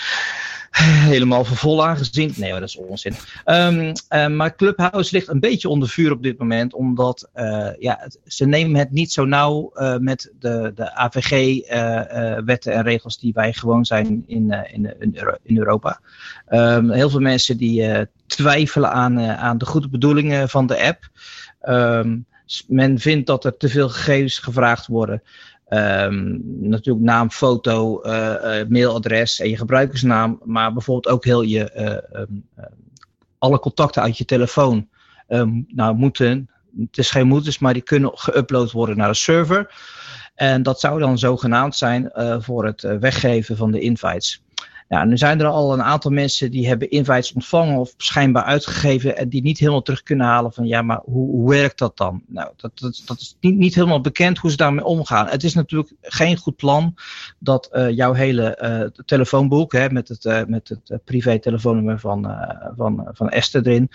[0.71, 1.85] helemaal voor vol.
[2.37, 3.15] Nee, dat is onzin.
[3.45, 8.09] Um, uh, maar Clubhouse ligt een beetje onder vuur op dit moment, omdat uh, ja,
[8.27, 13.53] ze nemen het niet zo nauw uh, met de, de AVG-wetten en regels die wij
[13.53, 14.95] gewoon zijn in, in,
[15.43, 16.01] in, Europa.
[16.49, 21.09] Um, heel veel mensen die twijfelen aan, aan de goede bedoelingen van de app.
[22.67, 25.23] Men vindt dat er te veel gegevens gevraagd worden.
[25.73, 30.41] Um, natuurlijk naam, foto, uh, uh, mailadres en je gebruikersnaam.
[30.45, 31.71] Maar bijvoorbeeld ook heel je,
[32.15, 32.45] uh, um,
[33.39, 34.89] alle contacten uit je telefoon
[35.29, 36.51] um, nou, moeten,
[36.81, 39.75] het is geen moeten, maar die kunnen geüpload worden naar de server.
[40.35, 44.43] En dat zou dan zogenaamd zijn voor het weggeven van de invites.
[44.91, 49.17] Ja, nu zijn er al een aantal mensen die hebben invites ontvangen of schijnbaar uitgegeven
[49.17, 52.23] en die niet helemaal terug kunnen halen van ja, maar hoe, werkt dat dan?
[52.27, 55.27] Nou, dat, dat, is niet, niet helemaal bekend hoe ze daarmee omgaan.
[55.27, 56.95] Het is natuurlijk geen goed plan
[57.39, 62.35] dat uh, jouw hele uh, telefoonboek hè, met het, uh, met het privé telefoonnummer van,
[62.77, 63.91] van, van Esther erin,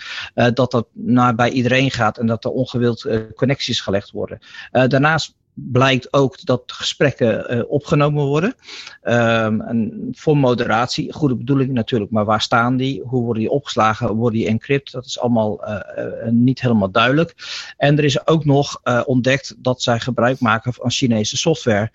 [0.54, 4.38] dat dat naar bij iedereen gaat en dat er ongewild connecties gelegd worden.
[4.70, 8.54] daarnaast blijkt ook dat gesprekken uh, opgenomen worden.
[9.02, 13.02] Um, en voor moderatie, goede bedoeling natuurlijk, maar waar staan die?
[13.04, 14.14] Hoe worden die opgeslagen?
[14.14, 14.92] Worden die encrypt?
[14.92, 17.34] Dat is allemaal uh, uh, niet helemaal duidelijk.
[17.76, 21.90] En er is ook nog ontdekt dat zij gebruik maken van Chinese software,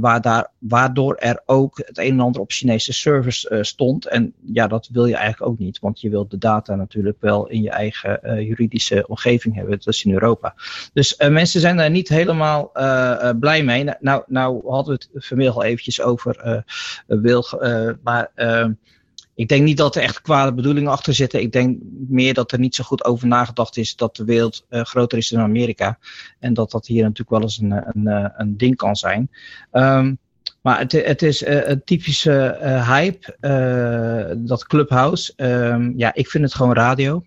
[0.00, 4.06] waar daar, waardoor er ook het een en ander op Chinese servers stond.
[4.06, 7.48] En ja, dat wil je eigenlijk ook niet, want je wilt de data natuurlijk wel
[7.48, 10.54] in je eigen juridische omgeving hebben, dat is in Europa.
[10.92, 13.84] Dus mensen zijn daar niet helemaal uh, blij mee.
[13.84, 17.44] Nou, nou, nou hadden we het vanmiddag al eventjes over uh, Wil.
[18.02, 18.72] maar ehm,
[19.34, 21.40] ik denk niet dat er echt kwade bedoelingen achter zitten.
[21.40, 25.18] Ik denk meer dat er niet zo goed over nagedacht is dat de wereld groter
[25.18, 25.98] is dan Amerika.
[26.38, 29.30] En dat dat hier natuurlijk wel eens een, een, een ding kan zijn.
[29.72, 30.18] Um,
[30.60, 33.36] maar het, het is uh, een typische hype,
[34.38, 35.32] dat Clubhouse.
[35.36, 37.22] Um, ja, ik vind het gewoon radio.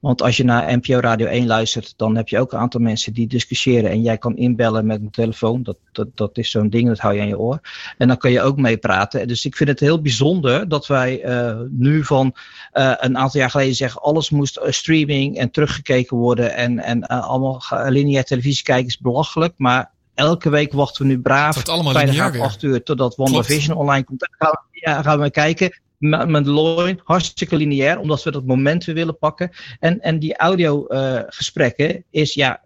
[0.00, 3.12] Want als je naar NPO Radio 1 luistert, dan heb je ook een aantal mensen
[3.12, 3.90] die discussiëren.
[3.90, 5.62] En jij kan inbellen met een telefoon.
[5.62, 7.60] Dat, dat, dat is zo'n ding, dat hou je aan je oor.
[7.98, 9.28] En dan kan je ook meepraten.
[9.28, 12.34] Dus ik vind het heel bijzonder dat wij uh, nu van
[12.72, 16.54] uh, een aantal jaar geleden zeggen: alles moest uh, streaming en teruggekeken worden.
[16.54, 19.54] En, en allemaal lineair televisie kijken is belachelijk.
[19.56, 21.56] Maar elke week wachten we nu braaf.
[21.56, 24.20] Het allemaal lineair acht uur totdat WandaVision online komt.
[24.20, 25.80] Dan gaan we, ja, gaan we kijken.
[26.00, 29.50] Mandalorian, hartstikke lineair, omdat we dat moment weer willen pakken.
[29.78, 32.60] En, en die audiogesprekken uh, is ja,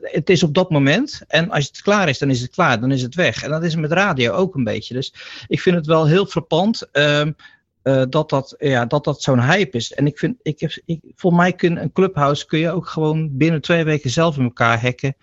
[0.00, 1.22] het is op dat moment.
[1.28, 2.80] En als het klaar is, dan is het klaar.
[2.80, 3.42] Dan is het weg.
[3.42, 4.94] En dat is met radio ook een beetje.
[4.94, 5.14] Dus
[5.48, 6.88] ik vind het wel heel frappant.
[6.92, 7.36] Um,
[7.82, 9.92] uh, dat dat, ja, dat, dat zo'n hype is.
[9.92, 13.36] En ik vind, ik heb, ik, voor mij kun een clubhouse kun je ook gewoon
[13.36, 15.16] binnen twee weken zelf in elkaar hacken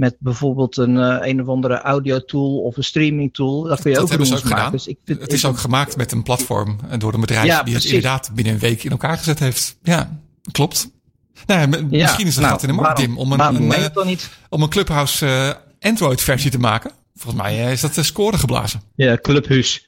[0.00, 3.62] met bijvoorbeeld een uh, een of andere audio tool of een streaming tool.
[3.62, 4.72] Dat kun je dat ook ook gedaan.
[4.72, 7.74] Dus ik vind, het is ook gemaakt met een platform door een bedrijf ja, die
[7.74, 9.76] het inderdaad binnen een week in elkaar gezet heeft.
[9.82, 10.20] Ja,
[10.52, 10.90] klopt.
[11.46, 14.18] Nou, ja, misschien is het nou, gat in de markt, Tim, om een, een, een
[14.48, 15.50] om een Clubhouse uh,
[15.90, 16.90] Android versie te maken.
[17.14, 18.82] Volgens mij is dat de score geblazen.
[18.94, 19.80] Ja, Clubhouse.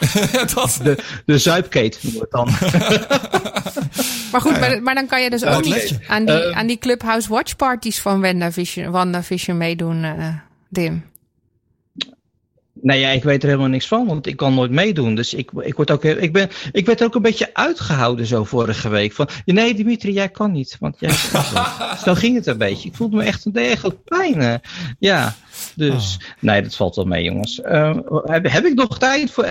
[0.54, 0.80] dat.
[0.82, 2.48] De, de zuipkeet wordt dan.
[4.32, 6.78] maar goed, maar, maar, dan kan je dus ook niet aan die, uh, aan die
[6.78, 10.34] Clubhouse Watch Parties van WandaVision, WandaVision meedoen, uh,
[10.68, 11.08] Dim.
[12.82, 15.14] Nee, ja, ik weet er helemaal niks van, want ik kan nooit meedoen.
[15.14, 18.88] Dus ik, ik, word ook, ik, ben, ik werd ook een beetje uitgehouden zo vorige
[18.88, 19.12] week.
[19.12, 20.76] Van, nee, Dimitri, jij kan niet.
[20.80, 21.10] Want jij,
[22.04, 22.88] zo ging het een beetje.
[22.88, 24.60] Ik voelde me echt een degelijk pijn.
[24.98, 25.34] Ja,
[25.74, 26.26] dus oh.
[26.40, 27.60] nee, dat valt wel mee, jongens.
[27.64, 29.44] Uh, heb, heb ik nog tijd voor